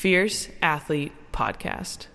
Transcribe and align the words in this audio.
Fierce 0.00 0.48
Athlete 0.62 1.12
Podcast. 1.30 2.06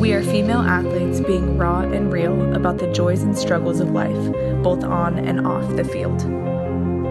We 0.00 0.12
are 0.12 0.24
female 0.24 0.58
athletes 0.58 1.20
being 1.20 1.56
raw 1.56 1.82
and 1.82 2.12
real 2.12 2.52
about 2.52 2.78
the 2.78 2.92
joys 2.92 3.22
and 3.22 3.38
struggles 3.38 3.78
of 3.78 3.92
life, 3.92 4.32
both 4.64 4.82
on 4.82 5.16
and 5.16 5.46
off 5.46 5.76
the 5.76 5.84
field. 5.84 6.24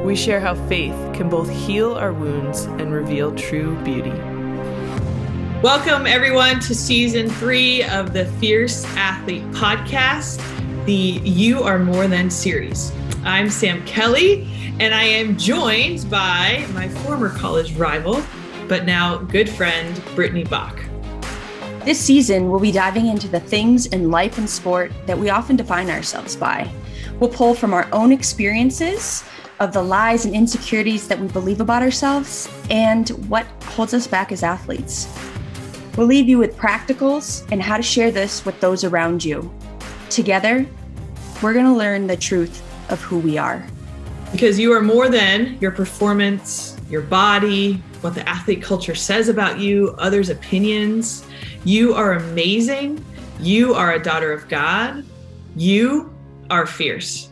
We 0.03 0.17
share 0.17 0.41
how 0.41 0.55
faith 0.67 0.97
can 1.13 1.29
both 1.29 1.49
heal 1.49 1.93
our 1.93 2.11
wounds 2.11 2.65
and 2.65 2.91
reveal 2.91 3.33
true 3.35 3.81
beauty. 3.85 4.11
Welcome, 5.61 6.05
everyone, 6.05 6.59
to 6.59 6.75
season 6.75 7.29
three 7.29 7.81
of 7.83 8.11
the 8.11 8.25
Fierce 8.41 8.83
Athlete 8.97 9.49
Podcast, 9.51 10.43
the 10.85 11.21
You 11.23 11.63
Are 11.63 11.79
More 11.79 12.09
Than 12.09 12.29
series. 12.29 12.91
I'm 13.23 13.49
Sam 13.49 13.81
Kelly, 13.85 14.45
and 14.77 14.93
I 14.93 15.03
am 15.03 15.37
joined 15.37 16.09
by 16.11 16.67
my 16.73 16.89
former 16.89 17.29
college 17.29 17.73
rival, 17.75 18.21
but 18.67 18.85
now 18.85 19.17
good 19.17 19.49
friend, 19.49 20.01
Brittany 20.15 20.43
Bock. 20.43 20.81
This 21.83 21.99
season, 21.99 22.49
we'll 22.49 22.59
be 22.59 22.71
diving 22.71 23.07
into 23.07 23.27
the 23.27 23.39
things 23.39 23.85
in 23.87 24.09
life 24.09 24.37
and 24.37 24.49
sport 24.49 24.91
that 25.05 25.17
we 25.17 25.29
often 25.29 25.55
define 25.55 25.89
ourselves 25.89 26.35
by. 26.35 26.69
We'll 27.19 27.29
pull 27.29 27.53
from 27.53 27.73
our 27.73 27.87
own 27.91 28.11
experiences 28.11 29.23
of 29.59 29.71
the 29.71 29.81
lies 29.81 30.25
and 30.25 30.35
insecurities 30.35 31.07
that 31.07 31.19
we 31.19 31.27
believe 31.27 31.61
about 31.61 31.83
ourselves 31.83 32.49
and 32.69 33.09
what 33.29 33.45
holds 33.63 33.93
us 33.93 34.07
back 34.07 34.31
as 34.31 34.43
athletes. 34.43 35.07
We'll 35.95 36.07
leave 36.07 36.27
you 36.27 36.37
with 36.37 36.57
practicals 36.57 37.49
and 37.51 37.61
how 37.61 37.77
to 37.77 37.83
share 37.83 38.11
this 38.11 38.45
with 38.45 38.59
those 38.59 38.83
around 38.83 39.23
you. 39.23 39.53
Together, 40.09 40.65
we're 41.41 41.53
going 41.53 41.65
to 41.65 41.73
learn 41.73 42.07
the 42.07 42.17
truth 42.17 42.61
of 42.89 43.01
who 43.01 43.19
we 43.19 43.37
are. 43.37 43.65
Because 44.31 44.59
you 44.59 44.73
are 44.73 44.81
more 44.81 45.07
than 45.07 45.57
your 45.61 45.71
performance, 45.71 46.75
your 46.89 47.01
body, 47.01 47.81
what 48.05 48.13
the 48.13 48.29
athlete 48.29 48.61
culture 48.61 48.93
says 48.93 49.29
about 49.29 49.57
you, 49.57 49.95
others' 49.97 50.29
opinions. 50.29 51.25
You 51.63 51.95
are 51.95 52.13
amazing. 52.13 53.03
You 53.39 53.73
are 53.73 53.93
a 53.93 53.99
daughter 54.01 54.31
of 54.31 54.47
God. 54.47 55.03
You 55.55 56.13
are 56.51 56.67
fierce. 56.67 57.31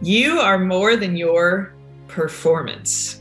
You 0.00 0.40
are 0.40 0.58
more 0.58 0.96
than 0.96 1.14
your 1.14 1.74
performance. 2.08 3.20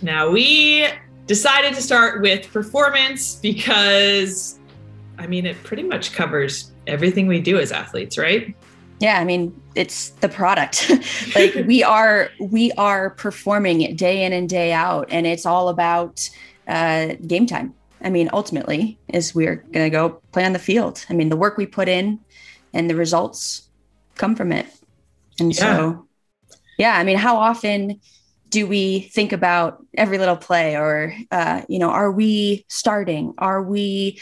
Now, 0.00 0.30
we 0.30 0.86
decided 1.26 1.74
to 1.74 1.82
start 1.82 2.22
with 2.22 2.50
performance 2.50 3.34
because, 3.34 4.58
I 5.18 5.26
mean, 5.26 5.44
it 5.44 5.62
pretty 5.64 5.82
much 5.82 6.14
covers 6.14 6.72
everything 6.86 7.26
we 7.26 7.42
do 7.42 7.58
as 7.58 7.72
athletes, 7.72 8.16
right? 8.16 8.56
Yeah, 9.00 9.18
I 9.18 9.24
mean, 9.24 9.58
it's 9.74 10.10
the 10.10 10.28
product. 10.28 10.90
like 11.34 11.54
we 11.66 11.82
are 11.96 12.30
we 12.38 12.70
are 12.72 13.10
performing 13.10 13.80
it 13.80 13.96
day 13.96 14.22
in 14.24 14.32
and 14.32 14.48
day 14.48 14.72
out 14.72 15.08
and 15.10 15.26
it's 15.26 15.46
all 15.46 15.68
about 15.68 16.28
uh, 16.68 17.14
game 17.26 17.46
time. 17.46 17.74
I 18.02 18.10
mean, 18.10 18.30
ultimately 18.32 18.98
is 19.08 19.34
we're 19.34 19.56
going 19.56 19.86
to 19.86 19.90
go 19.90 20.20
play 20.32 20.44
on 20.44 20.52
the 20.52 20.58
field. 20.58 21.04
I 21.10 21.14
mean, 21.14 21.28
the 21.28 21.36
work 21.36 21.56
we 21.56 21.66
put 21.66 21.88
in 21.88 22.20
and 22.72 22.88
the 22.88 22.94
results 22.94 23.68
come 24.14 24.36
from 24.36 24.52
it. 24.52 24.66
And 25.38 25.54
yeah. 25.54 25.60
so 25.60 26.06
yeah, 26.78 26.96
I 26.96 27.04
mean, 27.04 27.16
how 27.16 27.36
often 27.36 28.00
do 28.50 28.66
we 28.66 29.00
think 29.00 29.32
about 29.32 29.84
every 29.96 30.18
little 30.18 30.36
play 30.36 30.76
or 30.76 31.14
uh, 31.30 31.62
you 31.68 31.78
know, 31.78 31.90
are 31.90 32.12
we 32.12 32.66
starting? 32.68 33.32
Are 33.38 33.62
we 33.62 34.20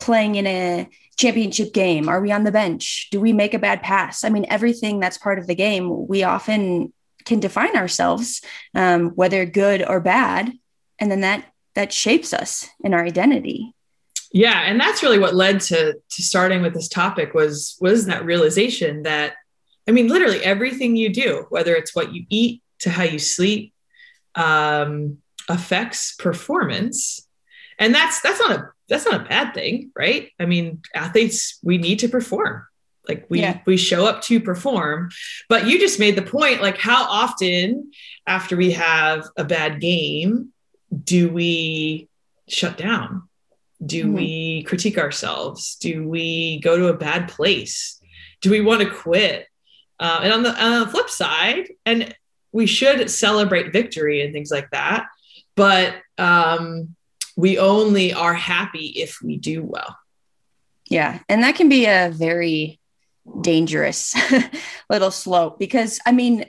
playing 0.00 0.34
in 0.36 0.46
a 0.46 0.88
championship 1.16 1.72
game? 1.72 2.08
Are 2.08 2.20
we 2.20 2.32
on 2.32 2.44
the 2.44 2.52
bench? 2.52 3.08
Do 3.10 3.20
we 3.20 3.32
make 3.32 3.54
a 3.54 3.58
bad 3.58 3.82
pass? 3.82 4.24
I 4.24 4.30
mean, 4.30 4.46
everything 4.48 5.00
that's 5.00 5.18
part 5.18 5.38
of 5.38 5.46
the 5.46 5.54
game, 5.54 6.08
we 6.08 6.22
often 6.24 6.92
can 7.24 7.40
define 7.40 7.76
ourselves, 7.76 8.42
um, 8.74 9.10
whether 9.10 9.44
good 9.44 9.86
or 9.86 10.00
bad, 10.00 10.52
and 10.98 11.10
then 11.10 11.20
that 11.20 11.44
that 11.74 11.92
shapes 11.92 12.32
us 12.32 12.68
in 12.82 12.94
our 12.94 13.04
identity. 13.04 13.74
Yeah, 14.32 14.60
and 14.60 14.80
that's 14.80 15.02
really 15.02 15.18
what 15.18 15.34
led 15.34 15.60
to 15.62 15.94
to 15.94 16.22
starting 16.22 16.62
with 16.62 16.74
this 16.74 16.88
topic 16.88 17.34
was 17.34 17.76
was 17.80 18.06
that 18.06 18.24
realization 18.24 19.02
that 19.02 19.34
I 19.88 19.92
mean, 19.92 20.08
literally 20.08 20.42
everything 20.44 20.96
you 20.96 21.12
do, 21.12 21.46
whether 21.48 21.74
it's 21.74 21.94
what 21.94 22.12
you 22.12 22.24
eat 22.28 22.62
to 22.80 22.90
how 22.90 23.02
you 23.02 23.18
sleep, 23.18 23.74
um, 24.34 25.18
affects 25.48 26.14
performance, 26.14 27.26
and 27.78 27.94
that's 27.94 28.20
that's 28.20 28.38
not 28.40 28.52
a 28.52 28.68
that's 28.90 29.06
not 29.06 29.22
a 29.22 29.28
bad 29.28 29.54
thing, 29.54 29.92
right? 29.96 30.30
I 30.38 30.46
mean, 30.46 30.82
athletes, 30.94 31.58
we 31.62 31.78
need 31.78 32.00
to 32.00 32.08
perform. 32.08 32.66
Like 33.08 33.26
we 33.30 33.40
yeah. 33.40 33.60
we 33.64 33.76
show 33.76 34.04
up 34.04 34.22
to 34.22 34.40
perform. 34.40 35.10
But 35.48 35.66
you 35.66 35.78
just 35.78 35.98
made 35.98 36.16
the 36.16 36.22
point, 36.22 36.60
like 36.60 36.76
how 36.76 37.04
often 37.04 37.92
after 38.26 38.56
we 38.56 38.72
have 38.72 39.24
a 39.36 39.44
bad 39.44 39.80
game 39.80 40.52
do 41.04 41.30
we 41.30 42.08
shut 42.48 42.76
down? 42.76 43.28
Do 43.84 44.04
mm-hmm. 44.04 44.14
we 44.14 44.62
critique 44.64 44.98
ourselves? 44.98 45.76
Do 45.76 46.06
we 46.06 46.60
go 46.60 46.76
to 46.76 46.88
a 46.88 46.96
bad 46.96 47.28
place? 47.28 47.98
Do 48.42 48.50
we 48.50 48.60
want 48.60 48.82
to 48.82 48.90
quit? 48.90 49.46
Uh, 49.98 50.20
and 50.24 50.32
on 50.32 50.42
the 50.42 50.50
on 50.62 50.80
the 50.80 50.88
flip 50.88 51.08
side, 51.08 51.68
and 51.86 52.14
we 52.52 52.66
should 52.66 53.10
celebrate 53.10 53.72
victory 53.72 54.22
and 54.22 54.32
things 54.32 54.50
like 54.50 54.70
that. 54.70 55.06
But 55.56 55.94
um, 56.18 56.96
we 57.36 57.58
only 57.58 58.12
are 58.12 58.34
happy 58.34 58.86
if 58.96 59.20
we 59.22 59.36
do 59.36 59.62
well. 59.62 59.96
Yeah. 60.88 61.20
And 61.28 61.42
that 61.42 61.54
can 61.54 61.68
be 61.68 61.86
a 61.86 62.10
very 62.12 62.80
dangerous 63.40 64.14
little 64.90 65.10
slope 65.10 65.58
because, 65.58 66.00
I 66.04 66.12
mean, 66.12 66.46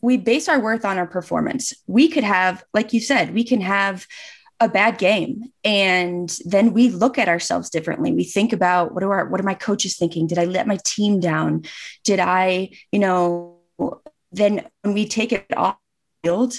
we 0.00 0.16
base 0.16 0.48
our 0.48 0.60
worth 0.60 0.84
on 0.84 0.96
our 0.96 1.06
performance. 1.06 1.74
We 1.86 2.08
could 2.08 2.24
have, 2.24 2.64
like 2.72 2.92
you 2.92 3.00
said, 3.00 3.34
we 3.34 3.44
can 3.44 3.60
have 3.60 4.06
a 4.60 4.68
bad 4.68 4.98
game 4.98 5.50
and 5.64 6.38
then 6.44 6.74
we 6.74 6.90
look 6.90 7.18
at 7.18 7.30
ourselves 7.30 7.70
differently 7.70 8.12
we 8.12 8.24
think 8.24 8.52
about 8.52 8.92
what 8.92 9.02
are 9.02 9.14
our, 9.14 9.26
what 9.26 9.40
are 9.40 9.44
my 9.44 9.54
coaches 9.54 9.96
thinking 9.96 10.26
did 10.26 10.38
i 10.38 10.44
let 10.44 10.66
my 10.66 10.78
team 10.84 11.18
down 11.18 11.64
did 12.04 12.20
i 12.20 12.68
you 12.92 12.98
know 12.98 13.56
then 14.32 14.62
when 14.82 14.92
we 14.92 15.08
take 15.08 15.32
it 15.32 15.46
off 15.56 15.78
field 16.22 16.54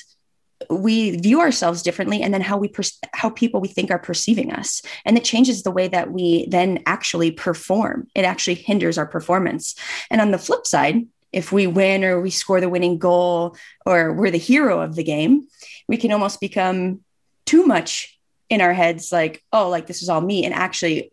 we 0.70 1.18
view 1.18 1.40
ourselves 1.40 1.82
differently 1.82 2.22
and 2.22 2.34
then 2.34 2.42
how 2.42 2.58
we 2.58 2.68
per- 2.68 2.84
how 3.14 3.30
people 3.30 3.62
we 3.62 3.68
think 3.68 3.92
are 3.92 4.00
perceiving 4.00 4.52
us. 4.52 4.82
And 5.06 5.18
it 5.18 5.24
changes 5.24 5.64
the 5.64 5.72
way 5.72 5.88
that 5.88 6.12
we 6.12 6.46
then 6.48 6.84
actually 6.86 7.32
perform. 7.32 8.08
It 8.16 8.26
actually 8.26 8.56
hinders 8.56 8.98
our 8.98 9.06
performance. 9.06 9.76
And 10.10 10.22
on 10.22 10.32
the 10.32 10.38
flip 10.38 10.66
side 10.66 11.08
if 11.32 11.50
we 11.52 11.66
win 11.66 12.04
or 12.04 12.20
we 12.20 12.30
score 12.30 12.60
the 12.60 12.68
winning 12.68 12.98
goal 12.98 13.56
or 13.86 14.12
we're 14.12 14.32
the 14.32 14.38
hero 14.38 14.82
of 14.82 14.96
the 14.96 15.04
game 15.04 15.48
we 15.88 15.96
can 15.96 16.12
almost 16.12 16.42
become 16.42 17.00
too 17.46 17.66
much 17.66 18.20
in 18.50 18.60
our 18.60 18.74
heads 18.74 19.12
like 19.12 19.42
oh 19.54 19.70
like 19.70 19.88
this 19.88 20.04
is 20.04 20.10
all 20.10 20.22
me 20.22 20.44
and 20.46 20.54
actually 20.54 21.12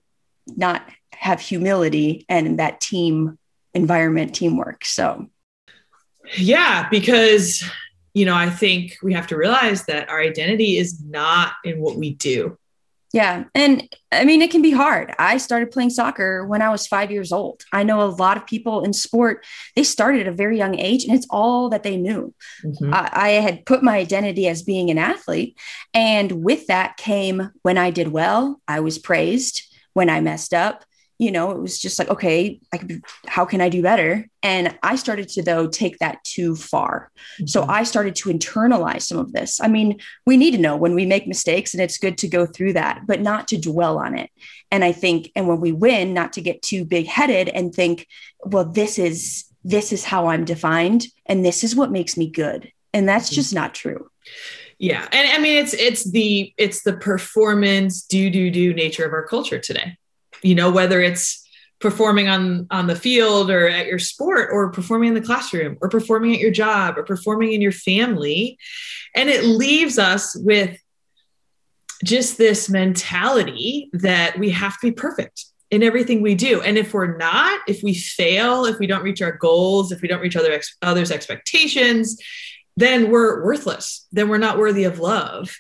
not 0.57 0.83
have 1.13 1.41
humility 1.41 2.25
and 2.29 2.59
that 2.59 2.81
team 2.81 3.39
environment 3.75 4.35
teamwork. 4.35 4.85
So 4.85 5.29
yeah 6.37 6.89
because 6.91 7.65
you 8.19 8.25
know, 8.25 8.35
I 8.35 8.51
think 8.51 8.97
we 9.01 9.13
have 9.13 9.29
to 9.29 9.37
realize 9.37 9.85
that 9.85 10.11
our 10.11 10.21
identity 10.21 10.77
is 10.77 11.01
not 11.05 11.53
in 11.65 11.79
what 11.79 11.97
we 11.97 12.15
do. 12.15 12.59
Yeah. 13.13 13.45
And 13.55 13.89
I 14.11 14.25
mean, 14.25 14.43
it 14.43 14.51
can 14.51 14.61
be 14.61 14.73
hard. 14.73 15.15
I 15.19 15.39
started 15.39 15.71
playing 15.71 15.91
soccer 15.91 16.45
when 16.45 16.61
I 16.61 16.69
was 16.69 16.87
five 16.87 17.13
years 17.13 17.31
old. 17.33 17.63
I 17.73 17.85
know 17.85 18.03
a 18.03 18.11
lot 18.11 18.37
of 18.37 18.47
people 18.47 18.85
in 18.85 18.93
sport, 18.93 19.47
they 19.77 19.85
started 19.85 20.23
at 20.23 20.27
a 20.27 20.33
very 20.33 20.59
young 20.59 20.79
age 20.79 21.05
and 21.05 21.15
it's 21.15 21.29
all 21.31 21.69
that 21.71 21.85
they 21.85 21.97
knew. 21.97 22.35
Mm-hmm. 22.65 22.93
I, 22.93 23.09
I 23.13 23.29
had 23.31 23.65
put 23.65 23.85
my 23.85 23.97
identity 23.97 24.49
as 24.49 24.63
being 24.63 24.91
an 24.91 24.99
athlete. 24.99 25.57
And 25.95 26.45
with 26.45 26.67
that 26.67 26.97
came 26.97 27.51
when 27.63 27.79
I 27.79 27.91
did 27.91 28.09
well, 28.09 28.61
I 28.67 28.81
was 28.81 28.99
praised. 28.99 29.63
When 29.95 30.11
I 30.11 30.21
messed 30.21 30.55
up, 30.55 30.85
you 31.19 31.33
know, 31.33 31.51
it 31.51 31.61
was 31.61 31.79
just 31.79 31.99
like, 31.99 32.09
okay, 32.09 32.61
I 32.73 32.79
could, 32.79 33.03
how 33.27 33.45
can 33.45 33.61
I 33.61 33.69
do 33.69 33.83
better? 33.83 34.29
And 34.43 34.79
I 34.85 34.95
started 34.95 35.29
to, 35.31 35.43
though, 35.43 35.67
take 35.67 35.99
that 35.99 36.23
too 36.23 36.55
far. 36.55 37.11
Mm-hmm. 37.35 37.47
So 37.47 37.65
I 37.65 37.83
started 37.83 38.15
to 38.17 38.31
internalize 38.31 39.03
some 39.03 39.19
of 39.19 39.33
this. 39.33 39.61
I 39.61 39.67
mean, 39.67 39.99
we 40.27 40.37
need 40.37 40.53
to 40.53 40.59
know 40.59 40.77
when 40.77 40.95
we 40.95 41.07
make 41.07 41.27
mistakes 41.27 41.75
and 41.75 41.83
it's 41.83 41.99
good 41.99 42.19
to 42.19 42.29
go 42.29 42.47
through 42.47 42.75
that, 42.75 43.03
but 43.07 43.21
not 43.21 43.49
to 43.49 43.61
dwell 43.61 43.99
on 43.99 44.17
it. 44.17 44.31
And 44.71 44.85
I 44.85 44.93
think, 44.93 45.33
and 45.35 45.49
when 45.49 45.61
we 45.61 45.73
win, 45.73 46.15
not 46.15 46.35
to 46.35 46.41
get 46.41 46.63
too 46.63 46.85
big 46.85 47.07
headed 47.07 47.49
and 47.49 47.75
think, 47.75 48.07
well, 48.45 48.65
this 48.65 48.97
is, 48.97 49.45
this 49.65 49.93
is 49.93 50.05
how 50.05 50.29
I'm 50.29 50.45
defined 50.45 51.07
and 51.27 51.45
this 51.45 51.65
is 51.65 51.75
what 51.75 51.91
makes 51.91 52.17
me 52.17 52.31
good. 52.31 52.71
And 52.95 53.09
that's 53.09 53.27
mm-hmm. 53.27 53.35
just 53.35 53.53
not 53.53 53.75
true. 53.75 54.09
Yeah. 54.79 55.09
And 55.11 55.29
I 55.31 55.39
mean, 55.39 55.57
it's, 55.57 55.75
it's 55.75 56.09
the, 56.09 56.55
it's 56.57 56.85
the 56.85 56.97
performance 56.97 58.03
do, 58.03 58.31
do, 58.31 58.53
do 58.53 58.73
nature 58.73 59.05
of 59.05 59.13
our 59.13 59.27
culture 59.27 59.59
today 59.59 59.97
you 60.43 60.55
know 60.55 60.71
whether 60.71 61.01
it's 61.01 61.45
performing 61.81 62.29
on 62.29 62.67
on 62.71 62.87
the 62.87 62.97
field 62.97 63.51
or 63.51 63.69
at 63.69 63.87
your 63.87 63.99
sport 63.99 64.49
or 64.53 64.71
performing 64.71 65.09
in 65.09 65.15
the 65.15 65.21
classroom 65.21 65.77
or 65.81 65.89
performing 65.89 66.35
at 66.35 66.41
your 66.41 66.51
job 66.51 66.99
or 66.99 67.03
performing 67.03 67.53
in 67.53 67.61
your 67.61 67.73
family 67.73 68.59
and 69.15 69.29
it 69.29 69.45
leaves 69.45 69.99
us 69.99 70.37
with 70.37 70.79
just 72.05 72.39
this 72.39 72.69
mentality 72.69 73.91
that 73.93 74.39
we 74.39 74.51
have 74.51 74.79
to 74.79 74.89
be 74.89 74.93
perfect 74.93 75.47
in 75.71 75.83
everything 75.83 76.23
we 76.23 76.35
do 76.35 76.61
and 76.63 76.79
if 76.79 76.95
we're 76.95 77.17
not 77.17 77.61
if 77.69 77.83
we 77.83 77.95
fail 77.95 78.65
if 78.65 78.79
we 78.79 78.87
don't 78.87 79.03
reach 79.03 79.23
our 79.23 79.33
goals 79.33 79.93
if 79.93 80.01
we 80.01 80.09
don't 80.09 80.21
reach 80.21 80.37
other 80.37 80.53
ex- 80.53 80.77
others 80.83 81.11
expectations 81.11 82.19
then 82.79 83.11
we're 83.11 83.45
worthless. 83.45 84.07
Then 84.13 84.29
we're 84.29 84.39
not 84.39 84.57
worthy 84.57 84.85
of 84.85 85.01
love. 85.01 85.53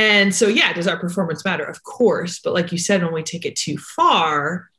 And 0.00 0.34
so, 0.34 0.48
yeah, 0.48 0.72
does 0.72 0.88
our 0.88 0.96
performance 0.96 1.44
matter? 1.44 1.64
Of 1.64 1.82
course. 1.82 2.38
But 2.38 2.54
like 2.54 2.72
you 2.72 2.78
said, 2.78 3.02
when 3.02 3.12
we 3.12 3.22
take 3.22 3.44
it 3.44 3.54
too 3.54 3.76
far, 3.76 4.70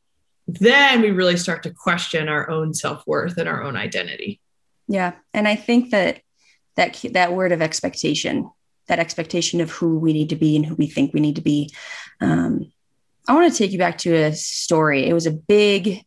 then 0.48 1.00
we 1.00 1.12
really 1.12 1.38
start 1.38 1.62
to 1.62 1.70
question 1.70 2.28
our 2.28 2.50
own 2.50 2.74
self 2.74 3.06
worth 3.06 3.38
and 3.38 3.48
our 3.48 3.62
own 3.62 3.78
identity. 3.78 4.42
Yeah. 4.88 5.14
And 5.32 5.48
I 5.48 5.56
think 5.56 5.92
that 5.92 6.22
that 6.76 7.00
that 7.12 7.34
word 7.34 7.52
of 7.52 7.62
expectation, 7.62 8.50
that 8.88 8.98
expectation 8.98 9.62
of 9.62 9.70
who 9.70 10.00
we 10.00 10.12
need 10.12 10.30
to 10.30 10.36
be 10.36 10.56
and 10.56 10.66
who 10.66 10.74
we 10.74 10.88
think 10.88 11.14
we 11.14 11.20
need 11.20 11.36
to 11.36 11.42
be. 11.42 11.72
Um, 12.20 12.72
I 13.28 13.36
want 13.36 13.52
to 13.52 13.56
take 13.56 13.72
you 13.72 13.78
back 13.78 14.00
to 14.00 14.16
a 14.16 14.34
story. 14.34 15.06
It 15.06 15.14
was 15.14 15.28
a 15.28 15.32
big 15.32 16.04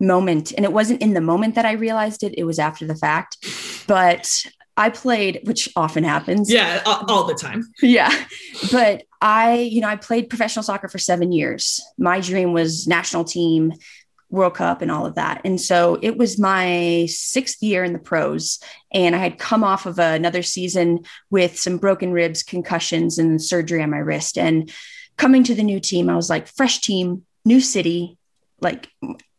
moment, 0.00 0.52
and 0.56 0.64
it 0.64 0.72
wasn't 0.72 1.02
in 1.02 1.14
the 1.14 1.20
moment 1.20 1.54
that 1.54 1.66
I 1.66 1.72
realized 1.74 2.24
it. 2.24 2.34
It 2.36 2.44
was 2.44 2.58
after 2.58 2.84
the 2.84 2.96
fact. 2.96 3.36
But 3.86 4.28
I 4.76 4.90
played, 4.90 5.40
which 5.44 5.68
often 5.74 6.04
happens. 6.04 6.52
Yeah, 6.52 6.82
all 6.84 7.24
the 7.24 7.34
time. 7.34 7.64
Yeah. 7.80 8.12
But 8.70 9.04
I, 9.20 9.54
you 9.54 9.80
know, 9.80 9.88
I 9.88 9.96
played 9.96 10.28
professional 10.28 10.62
soccer 10.62 10.88
for 10.88 10.98
seven 10.98 11.32
years. 11.32 11.80
My 11.96 12.20
dream 12.20 12.52
was 12.52 12.86
national 12.86 13.24
team, 13.24 13.72
World 14.28 14.54
Cup, 14.54 14.82
and 14.82 14.90
all 14.90 15.06
of 15.06 15.14
that. 15.14 15.40
And 15.44 15.58
so 15.58 15.98
it 16.02 16.18
was 16.18 16.38
my 16.38 17.06
sixth 17.08 17.62
year 17.62 17.84
in 17.84 17.94
the 17.94 17.98
pros. 17.98 18.60
And 18.92 19.16
I 19.16 19.18
had 19.18 19.38
come 19.38 19.64
off 19.64 19.86
of 19.86 19.98
another 19.98 20.42
season 20.42 21.04
with 21.30 21.58
some 21.58 21.78
broken 21.78 22.12
ribs, 22.12 22.42
concussions, 22.42 23.18
and 23.18 23.42
surgery 23.42 23.82
on 23.82 23.90
my 23.90 23.98
wrist. 23.98 24.36
And 24.36 24.70
coming 25.16 25.42
to 25.44 25.54
the 25.54 25.62
new 25.62 25.80
team, 25.80 26.10
I 26.10 26.16
was 26.16 26.28
like, 26.28 26.48
fresh 26.48 26.80
team, 26.80 27.24
new 27.46 27.60
city, 27.60 28.18
like 28.60 28.88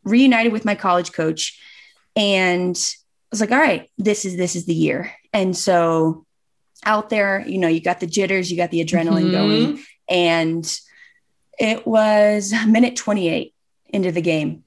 reunited 0.04 0.52
with 0.52 0.66
my 0.66 0.74
college 0.74 1.12
coach. 1.12 1.60
And 2.16 2.76
I 2.76 3.30
was 3.30 3.42
like, 3.42 3.52
all 3.52 3.60
right, 3.60 3.92
this 3.98 4.26
is 4.26 4.38
this 4.38 4.56
is 4.56 4.66
the 4.66 4.74
year. 4.74 5.12
And 5.38 5.56
so 5.56 6.26
out 6.84 7.10
there, 7.10 7.46
you 7.48 7.60
know, 7.60 7.68
you 7.68 7.80
got 7.80 8.00
the 8.00 8.08
jitters, 8.08 8.50
you 8.50 8.58
got 8.58 8.72
the 8.72 8.84
adrenaline 8.84 9.30
mm-hmm. 9.30 9.32
going. 9.32 9.84
And 10.10 10.80
it 11.60 11.86
was 11.86 12.54
minute 12.68 12.96
28 12.96 13.54
into 13.90 14.12
the 14.12 14.22
game. 14.22 14.64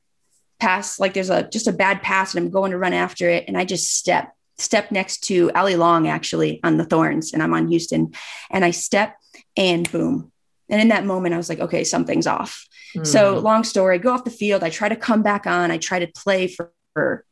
Pass, 0.61 1.01
like 1.01 1.15
there's 1.15 1.31
a 1.31 1.49
just 1.49 1.67
a 1.67 1.73
bad 1.73 2.03
pass, 2.03 2.35
and 2.35 2.45
I'm 2.45 2.51
going 2.53 2.71
to 2.71 2.79
run 2.79 2.93
after 2.93 3.29
it. 3.29 3.47
And 3.49 3.57
I 3.57 3.65
just 3.65 3.97
step, 3.97 4.33
step 4.59 4.93
next 4.93 5.25
to 5.25 5.51
Allie 5.53 5.75
Long 5.75 6.07
actually 6.07 6.61
on 6.63 6.77
the 6.77 6.85
thorns, 6.85 7.33
and 7.33 7.43
I'm 7.43 7.55
on 7.55 7.67
Houston. 7.69 8.13
And 8.51 8.65
I 8.65 8.71
step 8.71 9.17
and 9.57 9.91
boom. 9.91 10.31
And 10.69 10.81
in 10.81 10.89
that 10.89 11.05
moment, 11.05 11.35
I 11.35 11.39
was 11.39 11.49
like, 11.49 11.61
okay, 11.61 11.83
something's 11.83 12.27
off. 12.27 12.65
Mm. 12.95 13.07
So 13.07 13.39
long 13.39 13.65
story, 13.65 13.99
go 13.99 14.13
off 14.13 14.25
the 14.25 14.31
field. 14.31 14.63
I 14.63 14.71
try 14.71 14.89
to 14.89 14.97
come 14.97 15.23
back 15.23 15.47
on. 15.47 15.71
I 15.71 15.79
try 15.79 15.99
to 15.99 16.07
play 16.07 16.47
for, 16.47 16.73
for 16.93 17.25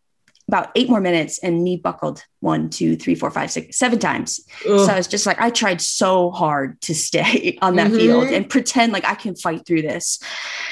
about 0.49 0.71
eight 0.75 0.89
more 0.89 1.01
minutes 1.01 1.39
and 1.39 1.63
knee 1.63 1.77
buckled 1.77 2.25
one, 2.41 2.71
two, 2.71 2.97
three, 2.97 3.15
four, 3.15 3.31
five, 3.31 3.51
six, 3.51 3.77
seven 3.77 3.99
times. 3.99 4.41
Ugh. 4.69 4.81
So 4.81 4.93
I 4.93 4.97
was 4.97 5.07
just 5.07 5.27
like, 5.27 5.39
I 5.39 5.51
tried 5.51 5.81
so 5.81 6.31
hard 6.31 6.81
to 6.83 6.95
stay 6.95 7.59
on 7.63 7.77
that 7.77 7.89
mm-hmm. 7.89 7.97
field 7.97 8.25
and 8.29 8.49
pretend 8.49 8.93
like 8.93 9.05
I 9.05 9.15
can 9.15 9.37
fight 9.37 9.67
through 9.67 9.83
this. 9.83 10.21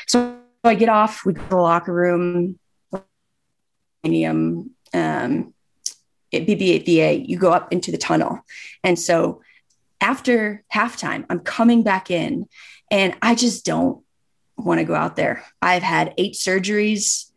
So 0.06 0.38
I 0.64 0.74
get 0.74 0.88
off, 0.88 1.24
we 1.26 1.34
go 1.34 1.42
to 1.42 1.48
the 1.48 1.56
locker 1.56 1.92
room, 1.92 2.58
um, 2.92 4.70
um, 4.94 5.54
at 6.32 6.46
BBVA, 6.46 7.28
you 7.28 7.38
go 7.38 7.52
up 7.52 7.72
into 7.72 7.92
the 7.92 7.98
tunnel. 7.98 8.40
And 8.82 8.98
so 8.98 9.42
after 10.00 10.64
halftime, 10.74 11.26
I'm 11.28 11.40
coming 11.40 11.82
back 11.82 12.10
in 12.10 12.48
and 12.90 13.14
I 13.20 13.34
just 13.34 13.64
don't 13.64 14.02
want 14.56 14.78
to 14.78 14.84
go 14.84 14.94
out 14.94 15.16
there. 15.16 15.44
I've 15.60 15.82
had 15.82 16.14
eight 16.16 16.34
surgeries 16.34 17.30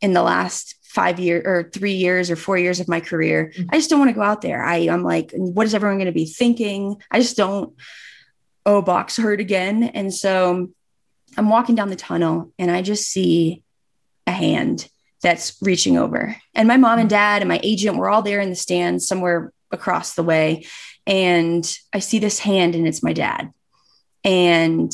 in 0.00 0.12
the 0.12 0.22
last 0.22 0.74
five 0.94 1.18
years 1.18 1.42
or 1.44 1.68
three 1.70 1.94
years 1.94 2.30
or 2.30 2.36
four 2.36 2.56
years 2.56 2.78
of 2.78 2.86
my 2.86 3.00
career. 3.00 3.52
Mm-hmm. 3.54 3.70
I 3.72 3.76
just 3.76 3.90
don't 3.90 3.98
want 3.98 4.10
to 4.10 4.14
go 4.14 4.22
out 4.22 4.42
there. 4.42 4.64
I, 4.64 4.76
I'm 4.88 5.02
like, 5.02 5.32
what 5.34 5.66
is 5.66 5.74
everyone 5.74 5.98
going 5.98 6.06
to 6.06 6.12
be 6.12 6.26
thinking? 6.26 7.02
I 7.10 7.18
just 7.18 7.36
don't, 7.36 7.74
oh, 8.64 8.80
Bock's 8.80 9.16
hurt 9.16 9.40
again. 9.40 9.82
And 9.82 10.14
so 10.14 10.70
I'm 11.36 11.50
walking 11.50 11.74
down 11.74 11.90
the 11.90 11.96
tunnel 11.96 12.52
and 12.60 12.70
I 12.70 12.82
just 12.82 13.08
see 13.08 13.64
a 14.28 14.30
hand 14.30 14.88
that's 15.20 15.56
reaching 15.60 15.98
over. 15.98 16.36
And 16.54 16.68
my 16.68 16.76
mom 16.76 17.00
and 17.00 17.10
dad 17.10 17.42
and 17.42 17.48
my 17.48 17.60
agent 17.64 17.96
were 17.96 18.08
all 18.08 18.22
there 18.22 18.40
in 18.40 18.50
the 18.50 18.56
stands 18.56 19.08
somewhere 19.08 19.52
across 19.72 20.14
the 20.14 20.22
way. 20.22 20.64
And 21.08 21.76
I 21.92 21.98
see 21.98 22.20
this 22.20 22.38
hand 22.38 22.76
and 22.76 22.86
it's 22.86 23.02
my 23.02 23.12
dad. 23.12 23.50
And 24.22 24.92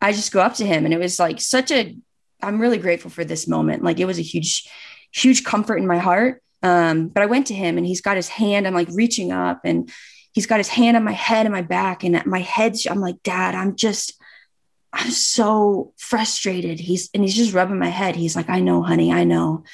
I 0.00 0.12
just 0.12 0.32
go 0.32 0.40
up 0.40 0.54
to 0.54 0.66
him 0.66 0.86
and 0.86 0.94
it 0.94 0.98
was 0.98 1.18
like 1.18 1.42
such 1.42 1.70
a 1.70 1.94
I'm 2.42 2.60
really 2.60 2.78
grateful 2.78 3.10
for 3.10 3.24
this 3.24 3.48
moment. 3.48 3.82
Like 3.82 3.98
it 3.98 4.04
was 4.04 4.18
a 4.18 4.22
huge 4.22 4.68
huge 5.16 5.44
comfort 5.44 5.76
in 5.76 5.86
my 5.86 5.98
heart. 5.98 6.42
Um, 6.62 7.08
but 7.08 7.22
I 7.22 7.26
went 7.26 7.46
to 7.48 7.54
him 7.54 7.78
and 7.78 7.86
he's 7.86 8.00
got 8.00 8.16
his 8.16 8.28
hand, 8.28 8.66
I'm 8.66 8.74
like 8.74 8.88
reaching 8.92 9.32
up 9.32 9.60
and 9.64 9.90
he's 10.32 10.46
got 10.46 10.58
his 10.58 10.68
hand 10.68 10.96
on 10.96 11.04
my 11.04 11.12
head 11.12 11.46
and 11.46 11.52
my 11.52 11.62
back 11.62 12.04
and 12.04 12.24
my 12.26 12.40
head. 12.40 12.76
I'm 12.90 13.00
like, 13.00 13.22
dad, 13.22 13.54
I'm 13.54 13.76
just, 13.76 14.20
I'm 14.92 15.10
so 15.10 15.92
frustrated. 15.96 16.80
He's, 16.80 17.08
and 17.14 17.22
he's 17.22 17.36
just 17.36 17.54
rubbing 17.54 17.78
my 17.78 17.88
head. 17.88 18.16
He's 18.16 18.36
like, 18.36 18.50
I 18.50 18.60
know, 18.60 18.82
honey, 18.82 19.12
I 19.12 19.24
know. 19.24 19.64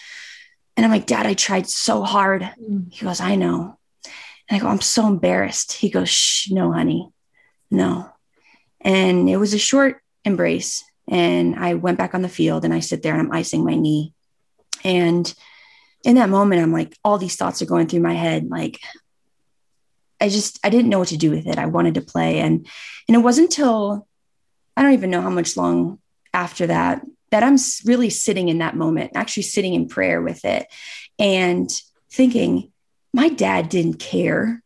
And 0.77 0.85
I'm 0.85 0.93
like, 0.93 1.07
dad, 1.07 1.27
I 1.27 1.35
tried 1.35 1.69
so 1.69 2.03
hard. 2.03 2.43
Mm. 2.43 2.93
He 2.93 3.05
goes, 3.05 3.21
I 3.21 3.35
know. 3.35 3.79
And 4.49 4.57
I 4.57 4.59
go, 4.59 4.69
I'm 4.69 4.81
so 4.81 5.07
embarrassed. 5.07 5.73
He 5.73 5.91
goes, 5.91 6.09
shh, 6.09 6.51
no, 6.51 6.73
honey, 6.73 7.09
no. 7.71 8.11
And 8.81 9.29
it 9.29 9.37
was 9.37 9.55
a 9.55 9.59
short 9.59 10.01
embrace. 10.25 10.85
And 11.09 11.57
I 11.57 11.75
went 11.75 11.99
back 11.99 12.15
on 12.15 12.23
the 12.23 12.29
field 12.29 12.65
and 12.65 12.75
I 12.75 12.81
sit 12.81 13.03
there 13.03 13.13
and 13.13 13.21
I'm 13.21 13.33
icing 13.33 13.65
my 13.65 13.75
knee. 13.75 14.15
And 14.85 15.33
in 16.05 16.17
that 16.17 16.31
moment, 16.31 16.63
I'm 16.63 16.73
like, 16.73 16.97
all 17.05 17.19
these 17.19 17.37
thoughts 17.37 17.63
are 17.63 17.67
going 17.67 17.87
through 17.87 18.01
my 18.01 18.15
head. 18.15 18.49
Like, 18.49 18.81
I 20.21 20.29
just, 20.29 20.59
I 20.65 20.71
didn't 20.71 20.91
know 20.91 20.99
what 20.99 21.09
to 21.09 21.17
do 21.17 21.31
with 21.31 21.47
it. 21.47 21.59
I 21.59 21.67
wanted 21.67 21.95
to 21.95 22.01
play. 22.01 22.41
And, 22.41 22.67
and 23.09 23.17
it 23.17 23.21
wasn't 23.21 23.51
until 23.51 24.07
I 24.77 24.83
don't 24.83 24.95
even 24.95 25.11
know 25.11 25.21
how 25.21 25.31
much 25.31 25.57
long 25.57 25.99
after 26.33 26.67
that 26.67 27.03
that 27.31 27.43
I'm 27.43 27.57
really 27.87 28.11
sitting 28.11 28.49
in 28.49 28.59
that 28.59 28.77
moment, 28.77 29.13
actually 29.15 29.45
sitting 29.45 29.73
in 29.73 29.89
prayer 29.89 30.21
with 30.21 30.45
it 30.45 30.67
and 31.19 31.69
thinking, 32.13 32.71
my 33.15 33.31
dad 33.31 33.71
didn't 33.71 33.99
care 33.99 34.63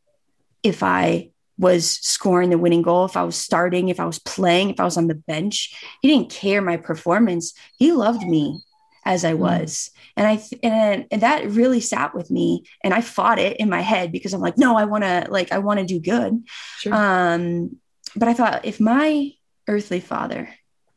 if 0.64 0.82
I 0.82 1.30
was 1.58 1.88
scoring 1.88 2.50
the 2.50 2.58
winning 2.58 2.82
goal, 2.82 3.04
if 3.04 3.16
I 3.16 3.22
was 3.22 3.36
starting, 3.36 3.88
if 3.88 4.00
I 4.00 4.04
was 4.04 4.18
playing, 4.18 4.70
if 4.70 4.80
I 4.80 4.84
was 4.84 4.96
on 4.96 5.06
the 5.06 5.14
bench. 5.14 5.80
He 6.02 6.08
didn't 6.08 6.30
care 6.30 6.60
my 6.60 6.76
performance. 6.76 7.54
He 7.78 7.92
loved 7.92 8.22
me 8.26 8.60
as 9.06 9.24
I 9.24 9.32
mm. 9.32 9.38
was. 9.38 9.90
And 10.16 10.26
I 10.26 10.42
and, 10.62 11.06
and 11.10 11.22
that 11.22 11.48
really 11.50 11.80
sat 11.80 12.14
with 12.14 12.30
me 12.30 12.64
and 12.84 12.92
I 12.92 13.00
fought 13.00 13.38
it 13.38 13.56
in 13.58 13.70
my 13.70 13.80
head 13.80 14.12
because 14.12 14.34
I'm 14.34 14.40
like, 14.42 14.58
no, 14.58 14.76
I 14.76 14.84
want 14.84 15.04
to 15.04 15.28
like 15.30 15.52
I 15.52 15.58
want 15.58 15.80
to 15.80 15.86
do 15.86 16.00
good. 16.00 16.44
Sure. 16.80 16.92
Um 16.94 17.78
but 18.14 18.28
I 18.28 18.34
thought 18.34 18.64
if 18.64 18.80
my 18.80 19.30
earthly 19.68 20.00
father 20.00 20.48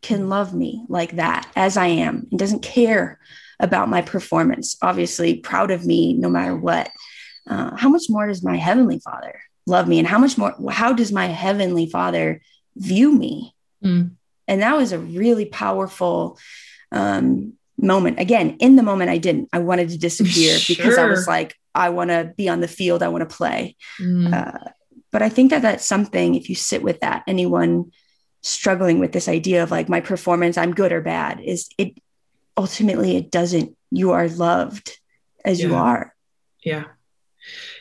can 0.02 0.24
mm. 0.24 0.30
love 0.30 0.54
me 0.54 0.84
like 0.90 1.16
that 1.16 1.50
as 1.56 1.78
I 1.78 1.88
am 1.88 2.28
and 2.32 2.40
doesn't 2.40 2.64
care 2.64 3.20
about 3.60 3.90
my 3.90 4.02
performance, 4.02 4.78
obviously 4.82 5.38
proud 5.38 5.72
of 5.72 5.86
me 5.86 6.14
no 6.14 6.30
matter 6.30 6.56
what. 6.56 6.90
Uh, 7.48 7.76
how 7.76 7.90
much 7.90 8.04
more 8.10 8.28
does 8.28 8.44
my 8.44 8.56
heavenly 8.58 9.00
father 9.00 9.42
love 9.66 9.88
me 9.88 9.98
and 9.98 10.08
how 10.08 10.20
much 10.20 10.38
more 10.38 10.54
how 10.70 10.94
does 10.94 11.12
my 11.12 11.26
heavenly 11.26 11.90
father 11.90 12.42
view 12.76 13.12
me 13.12 13.56
mm. 13.84 14.12
and 14.48 14.62
that 14.62 14.78
was 14.78 14.92
a 14.92 15.00
really 15.00 15.46
powerful 15.46 16.38
um, 16.92 17.54
moment 17.82 18.20
again 18.20 18.58
in 18.60 18.76
the 18.76 18.84
moment 18.84 19.10
i 19.10 19.18
didn't 19.18 19.50
i 19.54 19.60
wanted 19.60 19.90
to 19.90 19.98
disappear 19.98 20.58
sure. 20.58 20.76
because 20.76 20.98
i 20.98 21.06
was 21.06 21.28
like 21.28 21.56
i 21.76 21.90
want 21.90 22.10
to 22.10 22.34
be 22.38 22.50
on 22.50 22.60
the 22.60 22.68
field 22.68 23.04
i 23.04 23.08
want 23.08 23.28
to 23.28 23.36
play 23.36 23.76
mm. 24.00 24.34
uh, 24.34 24.70
but 25.12 25.22
i 25.22 25.30
think 25.30 25.50
that 25.52 25.62
that's 25.62 25.86
something 25.86 26.36
if 26.36 26.50
you 26.50 26.56
sit 26.56 26.82
with 26.82 27.00
that 27.02 27.24
anyone 27.28 27.92
struggling 28.42 29.00
with 29.00 29.12
this 29.12 29.28
idea 29.28 29.64
of 29.64 29.72
like 29.72 29.90
my 29.90 30.00
performance 30.00 30.58
i'm 30.58 30.74
good 30.74 30.92
or 30.92 31.02
bad 31.02 31.40
is 31.42 31.70
it 31.78 31.98
ultimately 32.58 33.16
it 33.16 33.32
doesn't 33.32 33.76
you 33.92 34.12
are 34.12 34.28
loved 34.28 34.98
as 35.44 35.60
yeah. 35.60 35.68
you 35.68 35.76
are 35.76 36.16
yeah 36.64 36.84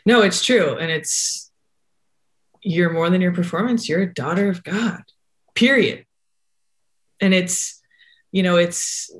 no 0.05 0.23
it's 0.23 0.45
true 0.45 0.77
and 0.77 0.91
it's 0.91 1.51
you're 2.63 2.93
more 2.93 3.09
than 3.11 3.21
your 3.21 3.35
performance 3.35 3.89
you're 3.89 4.03
a 4.03 4.15
daughter 4.15 4.49
of 4.49 4.65
god 4.65 5.03
period 5.55 6.05
and 7.21 7.35
it's 7.35 7.81
you 8.33 8.43
know 8.43 8.57
it's 8.57 9.11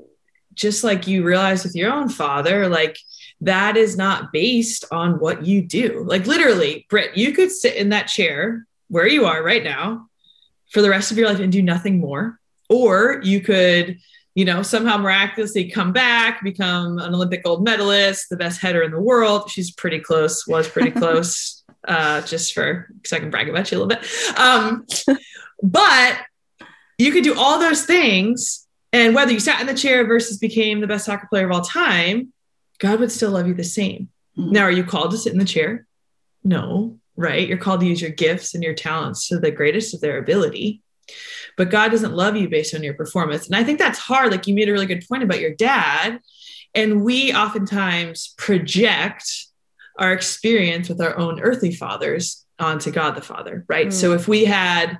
just 0.59 0.83
like 0.83 1.07
you 1.07 1.23
realize 1.23 1.63
with 1.63 1.73
your 1.73 1.91
own 1.91 2.09
father, 2.09 2.67
like 2.67 2.99
that 3.41 3.77
is 3.77 3.95
not 3.95 4.33
based 4.33 4.83
on 4.91 5.19
what 5.19 5.45
you 5.45 5.61
do. 5.61 6.03
Like 6.05 6.27
literally, 6.27 6.85
Britt, 6.89 7.15
you 7.15 7.31
could 7.31 7.49
sit 7.49 7.77
in 7.77 7.89
that 7.89 8.07
chair 8.07 8.67
where 8.89 9.07
you 9.07 9.25
are 9.25 9.41
right 9.41 9.63
now 9.63 10.09
for 10.69 10.81
the 10.81 10.89
rest 10.89 11.11
of 11.11 11.17
your 11.17 11.29
life 11.29 11.39
and 11.39 11.51
do 11.51 11.61
nothing 11.61 11.99
more. 11.99 12.39
Or 12.69 13.21
you 13.23 13.39
could, 13.39 13.99
you 14.35 14.43
know, 14.43 14.61
somehow 14.61 14.97
miraculously 14.97 15.71
come 15.71 15.93
back, 15.93 16.43
become 16.43 16.99
an 16.99 17.15
Olympic 17.15 17.43
gold 17.45 17.63
medalist, 17.63 18.29
the 18.29 18.37
best 18.37 18.59
header 18.59 18.83
in 18.83 18.91
the 18.91 18.99
world. 18.99 19.49
She's 19.49 19.71
pretty 19.71 19.99
close, 19.99 20.45
was 20.45 20.67
pretty 20.67 20.91
close, 20.99 21.63
uh, 21.87 22.21
just 22.21 22.53
for 22.53 22.89
so 23.05 23.15
I 23.15 23.19
can 23.21 23.29
brag 23.29 23.47
about 23.47 23.71
you 23.71 23.77
a 23.77 23.79
little 23.81 23.87
bit. 23.87 24.37
Um, 24.37 24.85
but 25.63 26.17
you 26.97 27.13
could 27.13 27.23
do 27.23 27.39
all 27.39 27.59
those 27.59 27.85
things 27.85 28.67
and 28.91 29.13
whether 29.13 29.31
you 29.31 29.39
sat 29.39 29.61
in 29.61 29.67
the 29.67 29.73
chair 29.73 30.05
versus 30.05 30.37
became 30.37 30.81
the 30.81 30.87
best 30.87 31.05
soccer 31.05 31.27
player 31.27 31.45
of 31.45 31.51
all 31.51 31.61
time, 31.61 32.33
God 32.79 32.99
would 32.99 33.11
still 33.11 33.31
love 33.31 33.47
you 33.47 33.53
the 33.53 33.63
same. 33.63 34.09
Mm-hmm. 34.37 34.51
Now, 34.51 34.63
are 34.63 34.71
you 34.71 34.83
called 34.83 35.11
to 35.11 35.17
sit 35.17 35.33
in 35.33 35.39
the 35.39 35.45
chair? 35.45 35.85
No. 36.43 36.97
right? 37.19 37.47
You're 37.47 37.57
called 37.57 37.81
to 37.81 37.85
use 37.85 38.01
your 38.01 38.11
gifts 38.11 38.55
and 38.55 38.63
your 38.63 38.73
talents 38.73 39.27
to 39.27 39.39
the 39.39 39.51
greatest 39.51 39.93
of 39.93 39.99
their 39.99 40.17
ability. 40.17 40.81
But 41.57 41.69
God 41.69 41.91
doesn't 41.91 42.13
love 42.13 42.37
you 42.37 42.47
based 42.47 42.73
on 42.73 42.81
your 42.81 42.93
performance. 42.93 43.45
And 43.47 43.55
I 43.55 43.63
think 43.63 43.77
that's 43.77 43.99
hard. 43.99 44.31
Like 44.31 44.47
you 44.47 44.55
made 44.55 44.69
a 44.69 44.71
really 44.71 44.85
good 44.85 45.05
point 45.07 45.23
about 45.23 45.41
your 45.41 45.53
dad. 45.53 46.19
And 46.73 47.03
we 47.03 47.33
oftentimes 47.33 48.33
project 48.37 49.29
our 49.97 50.13
experience 50.13 50.87
with 50.87 51.01
our 51.01 51.17
own 51.17 51.41
earthly 51.41 51.73
fathers 51.73 52.45
onto 52.57 52.91
God 52.91 53.15
the 53.15 53.21
Father, 53.21 53.65
right? 53.67 53.87
Mm. 53.87 53.93
So 53.93 54.13
if 54.13 54.29
we 54.29 54.45
had 54.45 54.99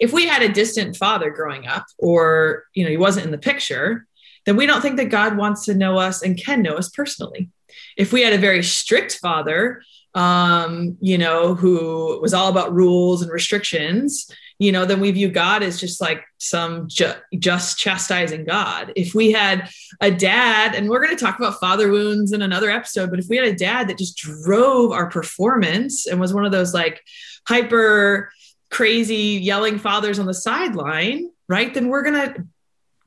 if 0.00 0.12
we 0.12 0.26
had 0.26 0.42
a 0.42 0.48
distant 0.48 0.96
father 0.96 1.30
growing 1.30 1.66
up 1.66 1.86
or 1.98 2.64
you 2.74 2.84
know 2.84 2.90
he 2.90 2.96
wasn't 2.96 3.26
in 3.26 3.32
the 3.32 3.38
picture, 3.38 4.06
then 4.46 4.56
we 4.56 4.66
don't 4.66 4.80
think 4.80 4.96
that 4.96 5.10
God 5.10 5.36
wants 5.36 5.64
to 5.66 5.74
know 5.74 5.98
us 5.98 6.22
and 6.22 6.42
can 6.42 6.62
know 6.62 6.74
us 6.74 6.88
personally. 6.88 7.50
If 7.96 8.12
we 8.12 8.22
had 8.22 8.32
a 8.32 8.38
very 8.38 8.62
strict 8.62 9.18
father, 9.18 9.82
um, 10.14 10.96
you 11.00 11.18
know, 11.18 11.54
who 11.54 12.18
was 12.20 12.34
all 12.34 12.48
about 12.48 12.74
rules 12.74 13.22
and 13.22 13.30
restrictions, 13.30 14.28
you 14.58 14.72
know, 14.72 14.84
then 14.84 15.00
we 15.00 15.10
view 15.10 15.28
God 15.28 15.62
as 15.62 15.80
just 15.80 16.00
like 16.00 16.22
some 16.38 16.88
ju- 16.88 17.14
just 17.38 17.78
chastising 17.78 18.44
God. 18.44 18.92
If 18.96 19.14
we 19.14 19.32
had 19.32 19.70
a 20.00 20.10
dad, 20.10 20.74
and 20.74 20.88
we're 20.88 21.02
going 21.02 21.16
to 21.16 21.24
talk 21.24 21.38
about 21.38 21.60
father 21.60 21.90
wounds 21.90 22.32
in 22.32 22.42
another 22.42 22.70
episode, 22.70 23.10
but 23.10 23.20
if 23.20 23.26
we 23.28 23.36
had 23.36 23.46
a 23.46 23.54
dad 23.54 23.88
that 23.88 23.98
just 23.98 24.16
drove 24.16 24.90
our 24.90 25.08
performance 25.08 26.06
and 26.06 26.20
was 26.20 26.34
one 26.34 26.44
of 26.44 26.52
those 26.52 26.74
like 26.74 27.02
hyper 27.48 28.30
crazy 28.70 29.38
yelling 29.42 29.78
fathers 29.78 30.18
on 30.18 30.26
the 30.26 30.34
sideline, 30.34 31.30
right, 31.48 31.72
then 31.74 31.88
we're 31.88 32.02
going 32.02 32.14
to 32.14 32.46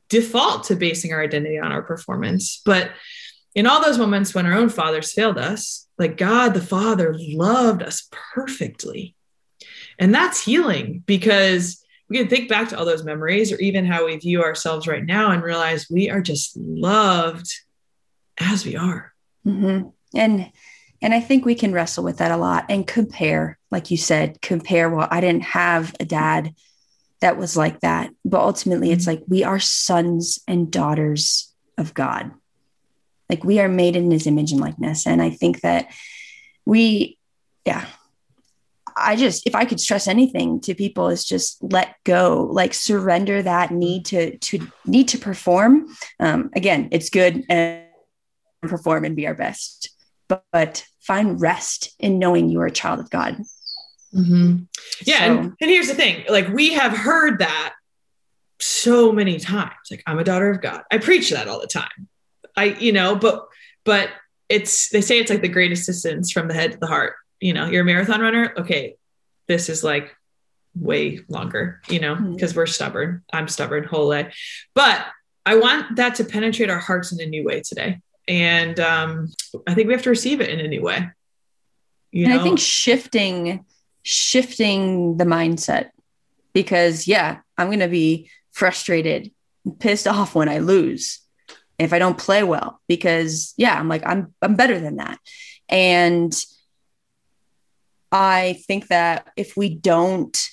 default 0.10 0.65
to 0.65 0.75
basing 0.75 1.13
our 1.13 1.22
identity 1.22 1.58
on 1.58 1.72
our 1.72 1.82
performance. 1.82 2.62
But 2.65 2.91
in 3.55 3.65
all 3.65 3.82
those 3.82 3.98
moments 3.98 4.34
when 4.34 4.46
our 4.46 4.53
own 4.53 4.70
fathers 4.70 5.13
failed 5.13 5.38
us, 5.38 5.88
like 5.98 6.17
God 6.17 6.53
the 6.53 6.62
Father 6.62 7.15
loved 7.17 7.84
us 7.84 8.08
perfectly. 8.12 9.15
And 10.00 10.13
that's 10.13 10.43
healing 10.43 11.03
because 11.05 11.84
we 12.10 12.17
can 12.17 12.27
think 12.27 12.50
back 12.50 12.70
to 12.70 12.77
all 12.77 12.86
those 12.86 13.03
memories 13.03 13.51
or 13.51 13.60
even 13.60 13.86
how 13.86 14.05
we 14.05 14.17
view 14.17 14.43
ourselves 14.43 14.88
right 14.88 15.03
now 15.03 15.32
and 15.32 15.41
realize 15.41 15.89
we 15.89 16.10
are 16.10 16.22
just 16.22 16.55
loved 16.58 17.48
as 18.38 18.65
we 18.65 18.75
are. 18.75 19.13
Mm-hmm. 19.46 19.89
And 20.15 20.51
and 21.01 21.13
I 21.13 21.20
think 21.20 21.43
we 21.43 21.55
can 21.55 21.74
wrestle 21.74 22.03
with 22.03 22.20
that 22.20 22.32
a 22.32 22.38
lot 22.38 22.65
and 22.70 22.88
compare, 22.88 23.60
like 23.74 23.92
you 23.92 23.98
said, 23.98 24.39
compare. 24.42 24.89
Well, 24.89 25.08
I 25.10 25.20
didn't 25.20 25.44
have 25.44 25.94
a 26.00 26.06
dad 26.06 26.53
that 27.20 27.38
was 27.38 27.58
like 27.58 27.80
that. 27.80 28.12
But 28.24 28.42
ultimately, 28.42 28.92
it's 28.92 29.06
mm-hmm. 29.06 29.22
like 29.22 29.24
we 29.27 29.44
are 29.44 29.60
sons 29.60 30.39
and 30.48 30.72
daughters 30.72 31.53
of 31.77 31.94
God. 31.94 32.32
Like 33.30 33.44
we 33.44 33.60
are 33.60 33.70
made 33.70 33.96
in 33.96 34.12
his 34.12 34.27
image 34.27 34.51
and 34.51 34.62
likeness. 34.62 35.08
And 35.08 35.22
I 35.22 35.32
think 35.32 35.62
that 35.62 35.88
we, 36.65 37.18
yeah, 37.65 37.86
I 38.96 39.15
just, 39.15 39.48
if 39.48 39.56
I 39.56 39.65
could 39.65 39.80
stress 39.80 40.08
anything 40.08 40.62
to 40.62 40.75
people, 40.75 41.08
is 41.08 41.25
just 41.25 41.58
let 41.63 41.96
go, 42.03 42.48
like 42.51 42.74
surrender 42.74 43.42
that 43.42 43.72
need 43.72 44.06
to 44.08 44.38
to 44.38 44.68
need 44.86 45.08
to 45.08 45.18
perform. 45.18 45.88
Um, 46.20 46.51
again, 46.56 46.89
it's 46.92 47.10
good 47.10 47.44
and 47.50 47.86
perform 48.62 49.03
and 49.06 49.15
be 49.15 49.25
our 49.25 49.34
best, 49.34 49.89
but, 50.27 50.44
but 50.51 50.86
find 51.00 51.42
rest 51.42 51.96
in 52.00 52.20
knowing 52.20 52.50
you 52.50 52.60
are 52.62 52.68
a 52.68 52.72
child 52.72 53.00
of 53.00 53.10
God. 53.10 53.42
Mm-hmm. 54.13 54.63
Yeah. 55.03 55.20
So, 55.20 55.25
and, 55.25 55.53
and 55.60 55.70
here's 55.70 55.88
the 55.88 55.96
thing 55.96 56.24
like, 56.29 56.50
we 56.50 56.74
have 56.74 56.96
heard 56.96 57.39
that 57.39 57.74
so 58.60 59.12
many 59.12 59.39
times. 59.39 59.74
Like, 59.89 60.03
I'm 60.05 60.20
a 60.20 60.24
daughter 60.24 60.50
of 60.50 60.62
God. 60.62 60.84
I 60.91 61.00
preach 61.00 61.32
that 61.32 61.48
all 61.48 61.60
the 61.60 61.67
time. 61.67 62.08
I, 62.55 62.65
you 62.65 62.91
know, 62.91 63.15
but, 63.15 63.48
but 63.84 64.10
it's, 64.50 64.89
they 64.89 65.01
say 65.01 65.20
it's 65.20 65.32
like 65.32 65.41
the 65.41 65.48
greatest 65.48 65.88
distance 65.88 66.32
from 66.32 66.48
the 66.48 66.53
head 66.53 66.74
to 66.74 66.77
the 66.77 66.88
heart. 66.88 67.15
You 67.39 67.53
know, 67.53 67.65
you're 67.65 67.82
a 67.82 67.86
marathon 67.86 68.22
runner. 68.22 68.53
Okay. 68.58 68.96
This 69.48 69.67
is 69.67 69.84
like 69.84 70.15
way 70.75 71.20
longer, 71.27 71.82
you 71.89 72.00
know, 72.00 72.15
because 72.15 72.51
mm-hmm. 72.51 72.60
we're 72.60 72.65
stubborn. 72.67 73.24
I'm 73.34 73.48
stubborn 73.48 73.84
whole 73.84 74.08
way. 74.08 74.32
But 74.74 75.05
I 75.46 75.55
want 75.58 75.98
that 75.98 76.15
to 76.15 76.24
penetrate 76.24 76.70
our 76.70 76.79
hearts 76.79 77.12
in 77.12 77.20
a 77.20 77.25
new 77.25 77.43
way 77.43 77.62
today. 77.62 78.00
And 78.27 78.79
um, 78.79 79.34
I 79.67 79.74
think 79.74 79.88
we 79.88 79.93
have 79.93 80.03
to 80.03 80.10
receive 80.10 80.39
it 80.39 80.50
in 80.50 80.62
a 80.62 80.67
new 80.67 80.82
way. 80.82 81.10
You 82.12 82.25
and 82.25 82.34
know? 82.34 82.39
I 82.39 82.43
think 82.43 82.60
shifting 82.60 83.65
shifting 84.03 85.17
the 85.17 85.24
mindset 85.24 85.89
because 86.53 87.07
yeah 87.07 87.39
i'm 87.57 87.67
going 87.67 87.79
to 87.79 87.88
be 87.88 88.29
frustrated 88.51 89.31
pissed 89.79 90.07
off 90.07 90.36
when 90.36 90.50
i 90.50 90.60
lose 90.60 91.22
if 91.79 91.93
i 91.93 92.00
don't 92.00 92.17
play 92.17 92.43
well 92.43 92.79
because 92.88 93.53
yeah 93.57 93.79
i'm 93.79 93.88
like 93.88 94.03
i'm 94.05 94.33
i'm 94.41 94.55
better 94.55 94.79
than 94.79 94.98
that. 94.98 95.17
And 95.69 96.33
i 98.12 98.62
think 98.67 98.88
that 98.89 99.31
if 99.36 99.57
we 99.57 99.74
don't 99.74 100.50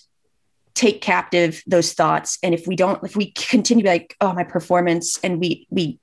take 0.75 1.03
captive 1.03 1.63
those 1.67 1.93
thoughts 1.93 2.39
and 2.43 2.55
if 2.55 2.67
we 2.67 2.77
don't 2.77 3.03
if 3.05 3.17
we 3.17 3.33
continue 3.33 3.85
like 3.85 4.17
oh 4.21 4.33
my 4.33 4.45
performance 4.45 5.19
and 5.23 5.41
we 5.41 5.67
we 5.71 5.99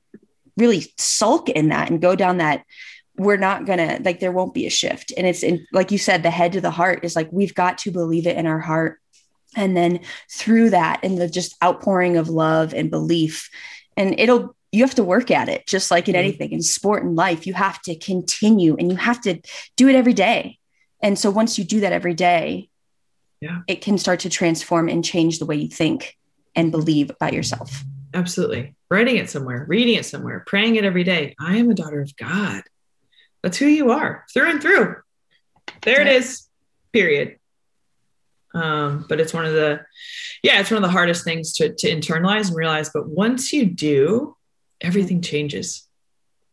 really 0.58 0.94
sulk 0.98 1.50
in 1.50 1.70
that 1.70 1.90
and 1.90 2.02
go 2.02 2.16
down 2.16 2.38
that 2.38 2.64
we're 3.18 3.38
not 3.38 3.66
gonna 3.66 4.00
like 4.04 4.20
there 4.20 4.32
won't 4.32 4.54
be 4.54 4.68
a 4.68 4.72
shift. 4.72 5.12
And 5.18 5.26
it's 5.26 5.44
in 5.44 5.66
like 5.72 5.92
you 5.92 5.98
said 5.98 6.24
the 6.24 6.30
head 6.30 6.54
to 6.54 6.62
the 6.62 6.72
heart 6.72 7.04
is 7.04 7.16
like 7.16 7.30
we've 7.32 7.56
got 7.56 7.80
to 7.80 7.92
believe 7.92 8.28
it 8.28 8.38
in 8.38 8.46
our 8.46 8.60
heart. 8.60 9.00
And 9.56 9.76
then 9.76 10.02
through 10.30 10.70
that 10.72 11.00
and 11.04 11.18
the 11.18 11.28
just 11.28 11.56
outpouring 11.64 12.18
of 12.18 12.30
love 12.30 12.74
and 12.74 12.92
belief 12.92 13.50
and 13.96 14.20
it'll 14.20 14.56
you 14.72 14.84
have 14.84 14.96
to 14.96 15.04
work 15.04 15.32
at 15.32 15.50
it 15.50 15.66
just 15.66 15.90
like 15.90 16.08
in 16.08 16.14
mm-hmm. 16.14 16.20
anything 16.20 16.52
in 16.52 16.62
sport 16.62 17.04
and 17.04 17.16
life. 17.16 17.48
You 17.48 17.54
have 17.54 17.82
to 17.84 17.96
continue 17.96 18.76
and 18.78 18.92
you 18.92 18.98
have 18.98 19.22
to 19.22 19.40
do 19.76 19.88
it 19.88 19.96
every 19.96 20.14
day. 20.14 20.60
And 21.02 21.18
so 21.18 21.32
once 21.32 21.58
you 21.58 21.64
do 21.64 21.80
that 21.82 21.94
every 21.94 22.14
day 22.14 22.70
yeah. 23.42 23.62
it 23.68 23.82
can 23.82 23.98
start 23.98 24.22
to 24.22 24.30
transform 24.30 24.90
and 24.90 25.04
change 25.04 25.40
the 25.40 25.46
way 25.46 25.56
you 25.56 25.70
think 25.70 26.18
and 26.56 26.72
believe 26.72 27.10
about 27.10 27.34
yourself. 27.34 27.84
Absolutely. 28.14 28.76
Writing 28.90 29.18
it 29.18 29.30
somewhere 29.30 29.66
reading 29.68 29.96
it 29.96 30.06
somewhere 30.06 30.44
praying 30.46 30.76
it 30.76 30.86
every 30.86 31.04
day. 31.04 31.36
I 31.40 31.58
am 31.58 31.72
a 31.72 31.74
daughter 31.74 32.02
of 32.02 32.16
god 32.16 32.64
that's 33.48 33.58
who 33.60 33.68
you 33.68 33.92
are 33.92 34.26
through 34.34 34.50
and 34.50 34.62
through. 34.62 34.98
There 35.84 36.02
it 36.02 36.08
is, 36.08 36.50
period. 36.92 37.38
Um, 38.54 39.06
but 39.08 39.22
it's 39.22 39.34
one 39.34 39.46
of 39.46 39.54
the, 39.54 39.86
yeah, 40.44 40.60
it's 40.60 40.70
one 40.70 40.84
of 40.84 40.84
the 40.84 40.92
hardest 40.92 41.24
things 41.24 41.54
to, 41.54 41.74
to 41.74 41.88
internalize 41.90 42.48
and 42.48 42.58
realize. 42.58 42.90
But 42.90 43.08
once 43.08 43.54
you 43.54 43.66
do, 43.66 44.36
everything 44.82 45.22
changes. 45.22 45.88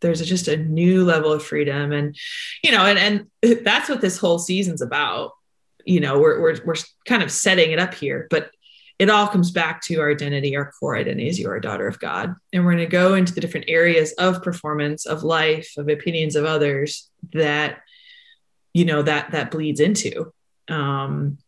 There's 0.03 0.25
just 0.25 0.47
a 0.47 0.57
new 0.57 1.05
level 1.05 1.33
of 1.33 1.43
freedom. 1.43 1.91
And, 1.91 2.17
you 2.63 2.71
know, 2.71 2.87
and, 2.87 3.27
and 3.43 3.65
that's 3.65 3.89
what 3.89 4.01
this 4.01 4.17
whole 4.17 4.39
season's 4.39 4.81
about. 4.81 5.33
You 5.85 5.99
know, 5.99 6.21
we're, 6.21 6.41
we're, 6.41 6.65
we're 6.65 6.77
kind 7.09 7.25
of 7.25 7.33
setting 7.33 7.73
it 7.73 7.81
up 7.81 7.95
here, 7.95 8.29
but 8.31 8.53
it 8.99 9.11
all 9.11 9.27
comes 9.27 9.51
back 9.51 9.83
to 9.83 10.01
our 10.01 10.11
identity, 10.11 10.57
our 10.57 10.73
core 10.79 10.97
identity 10.97 11.29
is 11.29 11.39
you 11.39 11.49
are 11.49 11.57
a 11.57 11.61
daughter 11.61 11.89
of 11.89 11.99
God. 11.99 12.35
And 12.53 12.65
we're 12.65 12.73
going 12.73 12.85
to 12.85 12.91
go 12.91 13.15
into 13.15 13.35
the 13.35 13.41
different 13.41 13.67
areas 13.69 14.13
of 14.13 14.43
performance, 14.43 15.07
of 15.07 15.25
life, 15.25 15.73
of 15.77 15.89
opinions 15.89 16.37
of 16.37 16.45
others 16.45 17.11
that, 17.33 17.81
you 18.73 18.85
know, 18.85 19.03
that 19.03 19.33
that 19.33 19.51
bleeds 19.51 19.81
into. 19.81 20.33
Um, 20.69 21.39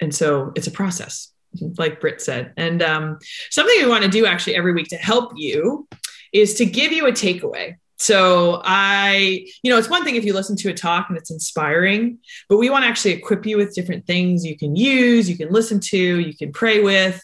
and 0.00 0.14
so 0.14 0.52
it's 0.54 0.66
a 0.66 0.72
process, 0.72 1.32
like 1.78 2.00
Britt 2.00 2.20
said. 2.20 2.52
And 2.56 2.82
um, 2.82 3.18
something 3.50 3.76
we 3.78 3.88
want 3.88 4.04
to 4.04 4.10
do 4.10 4.26
actually 4.26 4.56
every 4.56 4.72
week 4.72 4.88
to 4.88 4.96
help 4.96 5.32
you 5.36 5.86
is 6.32 6.54
to 6.54 6.66
give 6.66 6.92
you 6.92 7.06
a 7.06 7.12
takeaway 7.12 7.76
so 7.98 8.60
I, 8.64 9.46
you 9.62 9.70
know, 9.70 9.78
it's 9.78 9.88
one 9.88 10.04
thing 10.04 10.16
if 10.16 10.24
you 10.24 10.34
listen 10.34 10.56
to 10.56 10.70
a 10.70 10.74
talk 10.74 11.06
and 11.08 11.16
it's 11.16 11.30
inspiring, 11.30 12.18
but 12.48 12.58
we 12.58 12.70
want 12.70 12.84
to 12.84 12.88
actually 12.88 13.12
equip 13.12 13.46
you 13.46 13.56
with 13.56 13.74
different 13.74 14.06
things 14.06 14.44
you 14.44 14.56
can 14.56 14.76
use, 14.76 15.28
you 15.28 15.36
can 15.36 15.50
listen 15.50 15.80
to, 15.80 15.96
you 15.96 16.36
can 16.36 16.52
pray 16.52 16.80
with, 16.80 17.22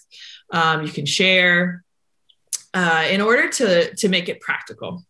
um, 0.53 0.85
you 0.85 0.93
can 0.93 1.07
share, 1.07 1.83
uh, 2.73 3.07
in 3.11 3.21
order 3.21 3.49
to 3.49 3.95
to 3.95 4.09
make 4.09 4.29
it 4.29 4.41
practical. 4.41 5.05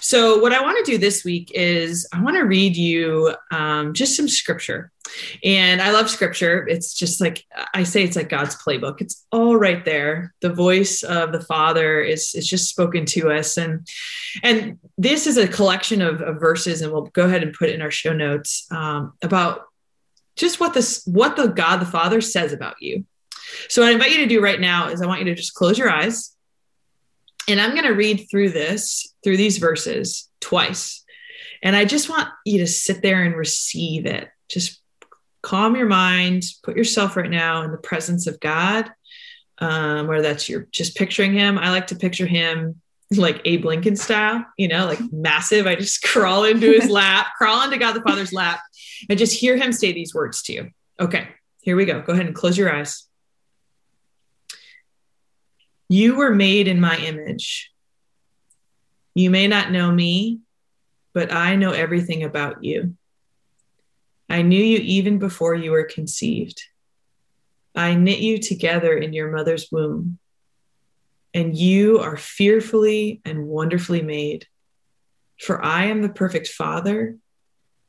So 0.00 0.40
what 0.40 0.52
I 0.52 0.60
want 0.60 0.84
to 0.84 0.90
do 0.90 0.98
this 0.98 1.24
week 1.24 1.50
is 1.54 2.06
I 2.12 2.22
want 2.22 2.36
to 2.36 2.42
read 2.42 2.76
you 2.76 3.34
um, 3.50 3.94
just 3.94 4.16
some 4.16 4.28
scripture, 4.28 4.90
and 5.42 5.80
I 5.80 5.92
love 5.92 6.10
scripture. 6.10 6.66
It's 6.66 6.92
just 6.92 7.20
like 7.20 7.44
I 7.72 7.84
say, 7.84 8.02
it's 8.02 8.16
like 8.16 8.28
God's 8.28 8.56
playbook. 8.56 9.00
It's 9.00 9.24
all 9.30 9.56
right 9.56 9.84
there. 9.84 10.34
The 10.40 10.52
voice 10.52 11.02
of 11.02 11.32
the 11.32 11.40
Father 11.40 12.00
is 12.00 12.34
is 12.34 12.48
just 12.48 12.68
spoken 12.68 13.06
to 13.06 13.30
us, 13.30 13.56
and 13.56 13.86
and 14.42 14.78
this 14.98 15.26
is 15.26 15.36
a 15.36 15.48
collection 15.48 16.02
of, 16.02 16.20
of 16.20 16.40
verses, 16.40 16.82
and 16.82 16.92
we'll 16.92 17.02
go 17.06 17.26
ahead 17.26 17.42
and 17.42 17.54
put 17.54 17.70
in 17.70 17.80
our 17.80 17.92
show 17.92 18.12
notes 18.12 18.66
um, 18.72 19.12
about 19.22 19.62
just 20.36 20.58
what 20.58 20.74
this 20.74 21.02
what 21.06 21.36
the 21.36 21.46
God 21.46 21.78
the 21.78 21.86
Father 21.86 22.20
says 22.20 22.52
about 22.52 22.82
you. 22.82 23.06
So 23.68 23.82
what 23.82 23.90
I 23.90 23.92
invite 23.92 24.10
you 24.10 24.18
to 24.18 24.26
do 24.26 24.42
right 24.42 24.60
now 24.60 24.88
is 24.88 25.00
I 25.00 25.06
want 25.06 25.20
you 25.20 25.26
to 25.26 25.34
just 25.34 25.54
close 25.54 25.78
your 25.78 25.90
eyes 25.90 26.33
and 27.48 27.60
I'm 27.60 27.72
going 27.72 27.84
to 27.84 27.94
read 27.94 28.26
through 28.30 28.50
this, 28.50 29.14
through 29.22 29.36
these 29.36 29.58
verses 29.58 30.28
twice. 30.40 31.04
And 31.62 31.74
I 31.74 31.84
just 31.84 32.08
want 32.08 32.28
you 32.44 32.58
to 32.58 32.66
sit 32.66 33.02
there 33.02 33.22
and 33.22 33.34
receive 33.34 34.06
it. 34.06 34.28
Just 34.48 34.80
calm 35.42 35.76
your 35.76 35.86
mind, 35.86 36.44
put 36.62 36.76
yourself 36.76 37.16
right 37.16 37.30
now 37.30 37.62
in 37.62 37.70
the 37.70 37.78
presence 37.78 38.26
of 38.26 38.40
God, 38.40 38.90
um, 39.58 40.06
whether 40.06 40.22
that's 40.22 40.48
you're 40.48 40.68
just 40.70 40.96
picturing 40.96 41.32
Him. 41.32 41.58
I 41.58 41.70
like 41.70 41.88
to 41.88 41.96
picture 41.96 42.26
Him 42.26 42.80
like 43.16 43.40
Abe 43.44 43.64
Lincoln 43.64 43.96
style, 43.96 44.44
you 44.56 44.68
know, 44.68 44.86
like 44.86 45.00
massive. 45.12 45.66
I 45.66 45.74
just 45.74 46.02
crawl 46.04 46.44
into 46.44 46.72
his 46.72 46.90
lap, 46.90 47.28
crawl 47.38 47.62
into 47.62 47.78
God 47.78 47.92
the 47.92 48.02
Father's 48.02 48.32
lap, 48.32 48.60
and 49.08 49.18
just 49.18 49.38
hear 49.38 49.56
him 49.56 49.72
say 49.72 49.92
these 49.92 50.14
words 50.14 50.42
to 50.44 50.52
you. 50.52 50.70
Okay, 50.98 51.28
here 51.62 51.76
we 51.76 51.84
go. 51.84 52.00
Go 52.00 52.12
ahead 52.12 52.26
and 52.26 52.34
close 52.34 52.56
your 52.56 52.74
eyes. 52.74 53.06
You 55.88 56.16
were 56.16 56.34
made 56.34 56.68
in 56.68 56.80
my 56.80 56.96
image. 56.96 57.70
You 59.14 59.30
may 59.30 59.46
not 59.46 59.70
know 59.70 59.92
me, 59.92 60.40
but 61.12 61.32
I 61.32 61.56
know 61.56 61.70
everything 61.70 62.24
about 62.24 62.64
you. 62.64 62.96
I 64.28 64.42
knew 64.42 64.62
you 64.62 64.78
even 64.78 65.18
before 65.18 65.54
you 65.54 65.70
were 65.70 65.84
conceived. 65.84 66.62
I 67.74 67.94
knit 67.94 68.20
you 68.20 68.38
together 68.38 68.96
in 68.96 69.12
your 69.12 69.30
mother's 69.30 69.70
womb 69.70 70.18
and 71.34 71.56
you 71.56 71.98
are 71.98 72.16
fearfully 72.16 73.20
and 73.24 73.48
wonderfully 73.48 74.00
made. 74.02 74.46
For 75.40 75.62
I 75.62 75.86
am 75.86 76.00
the 76.00 76.08
perfect 76.08 76.46
Father, 76.46 77.16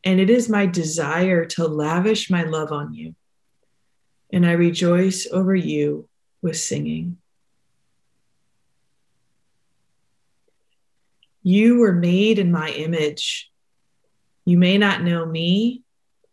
and 0.03 0.19
it 0.19 0.31
is 0.31 0.49
my 0.49 0.65
desire 0.65 1.45
to 1.45 1.67
lavish 1.67 2.31
my 2.31 2.43
love 2.43 2.71
on 2.71 2.95
you. 2.95 3.15
And 4.33 4.45
I 4.45 4.53
rejoice 4.53 5.27
over 5.31 5.55
you 5.55 6.09
with 6.41 6.57
singing. 6.57 7.17
You 11.47 11.77
were 11.77 11.93
made 11.93 12.39
in 12.39 12.51
my 12.51 12.71
image. 12.71 13.51
You 14.45 14.57
may 14.57 14.79
not 14.79 15.03
know 15.03 15.27
me, 15.27 15.83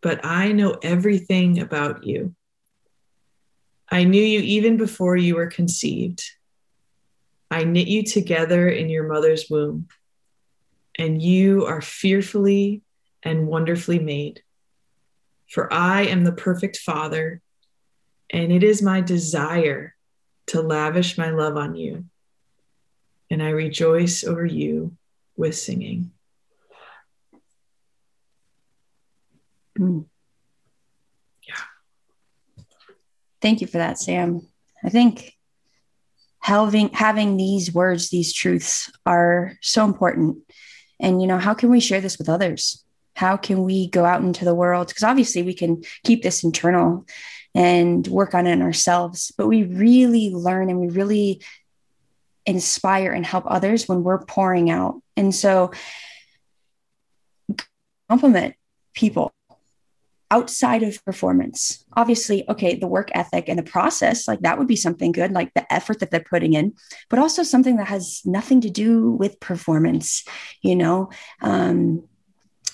but 0.01 0.25
I 0.25 0.53
know 0.53 0.79
everything 0.81 1.59
about 1.59 2.03
you. 2.03 2.33
I 3.87 4.05
knew 4.05 4.23
you 4.23 4.39
even 4.39 4.75
before 4.75 5.15
you 5.15 5.35
were 5.35 5.45
conceived. 5.45 6.23
I 7.51 7.63
knit 7.63 7.87
you 7.87 8.01
together 8.01 8.67
in 8.67 8.89
your 8.89 9.03
mother's 9.07 9.51
womb, 9.51 9.87
and 10.97 11.21
you 11.21 11.67
are 11.67 11.79
fearfully 11.79 12.81
and 13.21 13.45
wonderfully 13.45 13.99
made. 13.99 14.41
For 15.47 15.71
I 15.71 16.05
am 16.05 16.23
the 16.23 16.31
perfect 16.31 16.77
Father, 16.77 17.39
and 18.31 18.51
it 18.51 18.63
is 18.63 18.81
my 18.81 19.01
desire 19.01 19.95
to 20.47 20.63
lavish 20.63 21.19
my 21.19 21.29
love 21.29 21.55
on 21.55 21.75
you. 21.75 22.05
And 23.29 23.43
I 23.43 23.49
rejoice 23.49 24.23
over 24.23 24.43
you 24.43 24.97
with 25.35 25.55
singing. 25.55 26.11
Mm. 29.79 30.05
Yeah. 31.47 31.55
Thank 33.41 33.61
you 33.61 33.67
for 33.67 33.79
that, 33.79 33.97
Sam. 33.97 34.47
I 34.83 34.89
think 34.89 35.33
having 36.43 36.89
having 36.89 37.37
these 37.37 37.73
words 37.73 38.09
these 38.09 38.33
truths 38.33 38.91
are 39.05 39.53
so 39.61 39.85
important 39.85 40.37
and 40.99 41.21
you 41.21 41.27
know 41.27 41.37
how 41.37 41.53
can 41.53 41.69
we 41.69 41.79
share 41.79 42.01
this 42.01 42.17
with 42.17 42.27
others 42.27 42.83
how 43.15 43.37
can 43.37 43.63
we 43.63 43.87
go 43.87 44.03
out 44.03 44.21
into 44.21 44.43
the 44.43 44.53
world 44.53 44.87
because 44.87 45.03
obviously 45.03 45.41
we 45.41 45.53
can 45.53 45.81
keep 46.03 46.21
this 46.21 46.43
internal 46.43 47.05
and 47.55 48.07
work 48.07 48.35
on 48.35 48.45
it 48.45 48.61
ourselves 48.61 49.31
but 49.37 49.47
we 49.47 49.63
really 49.63 50.31
learn 50.31 50.69
and 50.69 50.79
we 50.79 50.89
really 50.89 51.41
inspire 52.45 53.11
and 53.11 53.25
help 53.25 53.45
others 53.47 53.87
when 53.87 54.03
we're 54.03 54.23
pouring 54.25 54.69
out. 54.69 55.01
And 55.15 55.33
so 55.33 55.71
compliment 58.09 58.55
people 58.93 59.31
outside 60.33 60.81
of 60.81 61.03
performance. 61.05 61.85
Obviously 61.95 62.43
okay 62.49 62.75
the 62.75 62.87
work 62.87 63.09
ethic 63.13 63.47
and 63.47 63.59
the 63.59 63.63
process 63.63 64.27
like 64.27 64.39
that 64.41 64.57
would 64.57 64.67
be 64.67 64.75
something 64.75 65.11
good 65.11 65.31
like 65.31 65.53
the 65.53 65.71
effort 65.71 65.99
that 65.99 66.09
they're 66.09 66.19
putting 66.27 66.53
in 66.53 66.73
but 67.09 67.19
also 67.19 67.43
something 67.43 67.77
that 67.77 67.87
has 67.87 68.21
nothing 68.25 68.61
to 68.61 68.69
do 68.69 69.11
with 69.11 69.39
performance 69.39 70.25
you 70.61 70.75
know? 70.75 71.09
Um, 71.41 72.07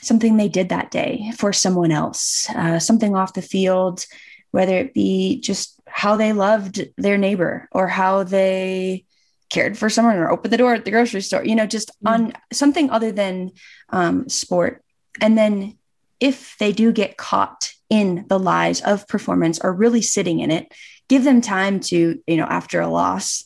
something 0.01 0.37
they 0.37 0.47
did 0.47 0.69
that 0.69 0.91
day 0.91 1.33
for 1.37 1.51
someone 1.51 1.91
else 1.91 2.49
uh, 2.51 2.79
something 2.79 3.13
off 3.13 3.33
the 3.33 3.41
field 3.41 4.05
whether 4.51 4.77
it 4.77 4.93
be 4.93 5.41
just 5.41 5.79
how 5.85 6.15
they 6.15 6.31
loved 6.31 6.81
their 6.97 7.17
neighbor 7.17 7.67
or 7.73 7.87
how 7.87 8.23
they 8.23 9.03
cared 9.49 9.77
for 9.77 9.89
someone 9.89 10.17
or 10.17 10.29
opened 10.29 10.53
the 10.53 10.57
door 10.57 10.73
at 10.73 10.85
the 10.85 10.91
grocery 10.91 11.21
store 11.21 11.43
you 11.43 11.55
know 11.55 11.65
just 11.65 11.91
mm. 12.03 12.11
on 12.11 12.33
something 12.53 12.89
other 12.89 13.11
than 13.11 13.51
um, 13.89 14.27
sport 14.29 14.83
and 15.21 15.37
then 15.37 15.77
if 16.19 16.57
they 16.57 16.71
do 16.71 16.91
get 16.91 17.17
caught 17.17 17.73
in 17.89 18.25
the 18.27 18.39
lies 18.39 18.81
of 18.81 19.07
performance 19.07 19.59
or 19.59 19.73
really 19.73 20.01
sitting 20.01 20.39
in 20.39 20.51
it, 20.51 20.71
give 21.07 21.23
them 21.23 21.41
time 21.41 21.79
to, 21.79 22.21
you 22.27 22.37
know, 22.37 22.45
after 22.45 22.79
a 22.79 22.87
loss, 22.87 23.43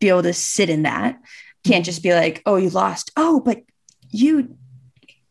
be 0.00 0.08
able 0.08 0.22
to 0.22 0.32
sit 0.32 0.70
in 0.70 0.82
that. 0.82 1.20
Can't 1.64 1.84
just 1.84 2.02
be 2.02 2.14
like, 2.14 2.42
oh, 2.46 2.56
you 2.56 2.70
lost. 2.70 3.10
Oh, 3.16 3.40
but 3.40 3.62
you 4.10 4.56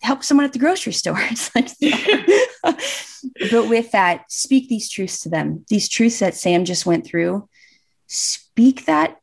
help 0.01 0.23
someone 0.23 0.45
at 0.45 0.53
the 0.53 0.59
grocery 0.59 0.93
store. 0.93 1.19
It's 1.31 1.55
like, 1.55 1.69
but 3.51 3.69
with 3.69 3.91
that, 3.91 4.31
speak 4.31 4.67
these 4.69 4.89
truths 4.89 5.21
to 5.21 5.29
them. 5.29 5.65
These 5.69 5.89
truths 5.89 6.19
that 6.19 6.35
Sam 6.35 6.65
just 6.65 6.85
went 6.85 7.05
through, 7.05 7.47
speak 8.07 8.85
that 8.85 9.17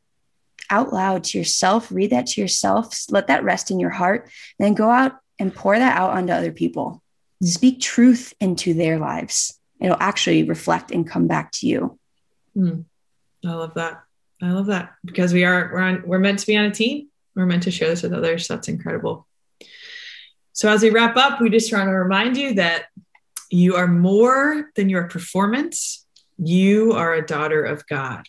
out 0.70 0.92
loud 0.92 1.24
to 1.24 1.38
yourself, 1.38 1.90
read 1.90 2.10
that 2.10 2.26
to 2.28 2.40
yourself, 2.40 2.96
let 3.10 3.26
that 3.26 3.44
rest 3.44 3.70
in 3.70 3.80
your 3.80 3.90
heart, 3.90 4.30
then 4.58 4.74
go 4.74 4.90
out 4.90 5.16
and 5.38 5.54
pour 5.54 5.78
that 5.78 5.96
out 5.96 6.10
onto 6.10 6.32
other 6.32 6.52
people 6.52 7.02
speak 7.42 7.80
truth 7.80 8.34
into 8.40 8.74
their 8.74 8.98
lives. 8.98 9.58
It'll 9.80 9.96
actually 9.98 10.42
reflect 10.42 10.90
and 10.90 11.08
come 11.08 11.26
back 11.26 11.52
to 11.52 11.66
you. 11.66 11.98
Mm. 12.56 12.84
I 13.44 13.52
love 13.52 13.74
that. 13.74 14.02
I 14.42 14.50
love 14.50 14.66
that 14.66 14.94
because 15.04 15.32
we 15.32 15.44
are 15.44 15.70
we're 15.72 15.80
on 15.80 16.02
we're 16.06 16.18
meant 16.18 16.38
to 16.40 16.46
be 16.46 16.56
on 16.56 16.66
a 16.66 16.70
team. 16.70 17.08
We're 17.34 17.46
meant 17.46 17.62
to 17.64 17.70
share 17.70 17.88
this 17.88 18.02
with 18.02 18.12
others. 18.12 18.48
That's 18.48 18.68
incredible. 18.68 19.26
So 20.52 20.68
as 20.68 20.82
we 20.82 20.90
wrap 20.90 21.16
up, 21.16 21.40
we 21.40 21.48
just 21.48 21.72
want 21.72 21.86
to 21.86 21.92
remind 21.92 22.36
you 22.36 22.54
that 22.54 22.86
you 23.50 23.76
are 23.76 23.86
more 23.86 24.70
than 24.76 24.88
your 24.88 25.04
performance. 25.04 26.06
You 26.38 26.92
are 26.92 27.14
a 27.14 27.26
daughter 27.26 27.64
of 27.64 27.86
God. 27.86 28.26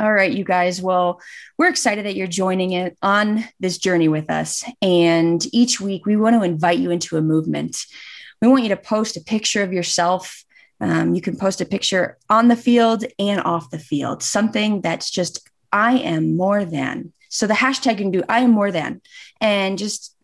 All 0.00 0.10
right, 0.10 0.32
you 0.32 0.44
guys. 0.44 0.80
Well, 0.80 1.20
we're 1.58 1.68
excited 1.68 2.06
that 2.06 2.16
you're 2.16 2.26
joining 2.26 2.72
it 2.72 2.96
on 3.02 3.44
this 3.60 3.76
journey 3.76 4.08
with 4.08 4.30
us. 4.30 4.64
And 4.80 5.44
each 5.52 5.78
week, 5.78 6.06
we 6.06 6.16
want 6.16 6.36
to 6.36 6.42
invite 6.42 6.78
you 6.78 6.90
into 6.90 7.18
a 7.18 7.20
movement. 7.20 7.76
We 8.40 8.48
want 8.48 8.62
you 8.62 8.70
to 8.70 8.78
post 8.78 9.18
a 9.18 9.20
picture 9.20 9.62
of 9.62 9.74
yourself. 9.74 10.42
Um, 10.80 11.14
you 11.14 11.20
can 11.20 11.36
post 11.36 11.60
a 11.60 11.66
picture 11.66 12.16
on 12.30 12.48
the 12.48 12.56
field 12.56 13.04
and 13.18 13.42
off 13.42 13.68
the 13.68 13.78
field, 13.78 14.22
something 14.22 14.80
that's 14.80 15.10
just, 15.10 15.46
I 15.70 15.98
am 15.98 16.34
more 16.34 16.64
than. 16.64 17.12
So 17.28 17.46
the 17.46 17.52
hashtag 17.52 17.90
you 17.90 17.96
can 17.96 18.10
do, 18.10 18.22
I 18.26 18.40
am 18.40 18.52
more 18.52 18.72
than, 18.72 19.02
and 19.38 19.76
just 19.76 20.16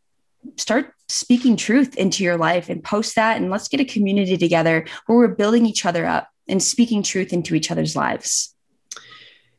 start 0.57 0.95
speaking 1.09 1.55
truth 1.55 1.99
into 1.99 2.25
your 2.25 2.39
life 2.39 2.71
and 2.71 2.83
post 2.83 3.17
that. 3.17 3.37
And 3.37 3.51
let's 3.51 3.69
get 3.69 3.81
a 3.81 3.85
community 3.85 4.39
together 4.39 4.87
where 5.05 5.19
we're 5.19 5.29
building 5.29 5.67
each 5.67 5.85
other 5.85 6.07
up 6.07 6.31
and 6.49 6.63
speaking 6.63 7.03
truth 7.03 7.35
into 7.35 7.55
each 7.55 7.71
other's 7.71 7.95
lives. 7.95 8.56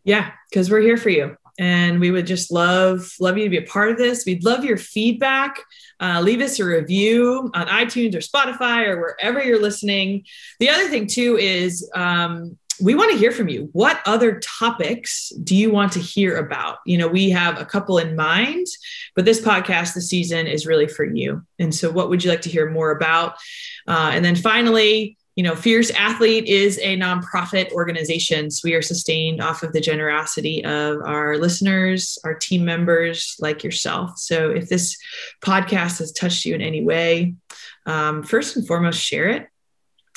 Yeah, 0.08 0.32
because 0.50 0.72
we're 0.72 0.80
here 0.80 0.96
for 0.96 1.10
you. 1.10 1.36
And 1.60 2.00
we 2.00 2.12
would 2.12 2.26
just 2.26 2.50
love 2.50 3.12
love 3.20 3.38
you 3.38 3.44
to 3.44 3.50
be 3.50 3.58
a 3.58 3.64
part 3.64 3.92
of 3.92 3.98
this. 3.98 4.26
We'd 4.26 4.46
love 4.46 4.64
your 4.64 4.78
feedback. 4.78 5.60
Uh, 6.00 6.22
leave 6.22 6.40
us 6.40 6.60
a 6.60 6.66
review 6.66 7.52
on 7.54 7.68
iTunes 7.68 8.16
or 8.16 8.20
Spotify 8.20 8.88
or 8.88 9.02
wherever 9.02 9.44
you're 9.44 9.62
listening. 9.62 10.24
The 10.60 10.70
other 10.70 10.88
thing 10.88 11.08
too 11.08 11.36
is 11.38 11.90
um, 11.94 12.58
we 12.80 12.96
want 12.96 13.12
to 13.12 13.18
hear 13.18 13.32
from 13.32 13.50
you. 13.50 13.70
What 13.74 14.00
other 14.06 14.40
topics 14.40 15.30
do 15.44 15.58
you 15.58 15.72
want 15.72 15.92
to 15.94 16.00
hear 16.00 16.38
about? 16.38 16.78
You 16.86 17.00
know, 17.00 17.08
we 17.10 17.32
have 17.32 17.60
a 17.60 17.66
couple 17.66 17.98
in 17.98 18.16
mind, 18.16 18.68
but 19.14 19.26
this 19.26 19.42
podcast 19.42 19.94
this 19.94 20.08
season 20.08 20.48
is 20.48 20.68
really 20.68 20.88
for 20.88 21.04
you. 21.04 21.44
And 21.60 21.76
so, 21.76 21.92
what 21.92 22.10
would 22.10 22.24
you 22.24 22.30
like 22.30 22.44
to 22.44 22.50
hear 22.50 22.70
more 22.70 22.92
about? 22.92 23.34
Uh, 23.86 24.12
and 24.14 24.24
then 24.24 24.36
finally, 24.38 25.18
you 25.38 25.44
know, 25.44 25.56
Fierce 25.56 25.92
Athlete 25.92 26.46
is 26.46 26.80
a 26.80 26.98
nonprofit 26.98 27.72
organization. 27.72 28.50
So 28.50 28.62
we 28.64 28.74
are 28.74 28.82
sustained 28.82 29.40
off 29.40 29.62
of 29.62 29.72
the 29.72 29.80
generosity 29.80 30.66
of 30.66 31.00
our 31.06 31.38
listeners, 31.38 32.18
our 32.24 32.34
team 32.34 32.66
members 32.66 33.36
like 33.40 33.64
yourself. 33.64 34.18
So 34.18 34.50
if 34.50 34.68
this 34.68 34.98
podcast 35.44 36.00
has 36.00 36.12
touched 36.12 36.44
you 36.44 36.56
in 36.56 36.62
any 36.64 36.84
way, 36.84 37.36
um, 37.86 38.24
first 38.24 38.56
and 38.56 38.66
foremost, 38.66 39.00
share 39.00 39.30
it. 39.30 39.48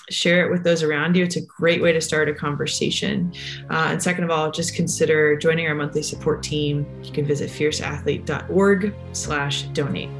Share 0.08 0.46
it 0.46 0.50
with 0.50 0.64
those 0.64 0.82
around 0.82 1.16
you. 1.16 1.24
It's 1.24 1.36
a 1.36 1.44
great 1.44 1.82
way 1.82 1.92
to 1.92 2.00
start 2.00 2.30
a 2.30 2.34
conversation. 2.34 3.34
Uh, 3.68 3.88
and 3.90 4.02
second 4.02 4.24
of 4.24 4.30
all, 4.30 4.50
just 4.50 4.74
consider 4.74 5.36
joining 5.36 5.66
our 5.66 5.74
monthly 5.74 6.02
support 6.02 6.42
team. 6.42 6.86
You 7.04 7.12
can 7.12 7.26
visit 7.26 7.50
fierceathlete.org 7.50 8.94
slash 9.12 9.62
donate. 9.64 10.10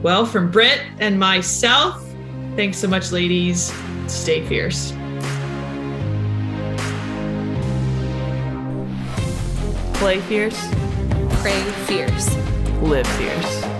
Well, 0.00 0.24
from 0.24 0.48
Britt 0.48 0.80
and 1.00 1.18
myself, 1.18 2.08
thanks 2.54 2.78
so 2.78 2.86
much, 2.86 3.10
ladies. 3.10 3.72
Stay 4.08 4.42
fierce. 4.46 4.92
Play 9.94 10.20
fierce. 10.20 10.58
Pray 11.40 11.62
fierce. 11.86 12.36
Live 12.82 13.06
fierce. 13.16 13.71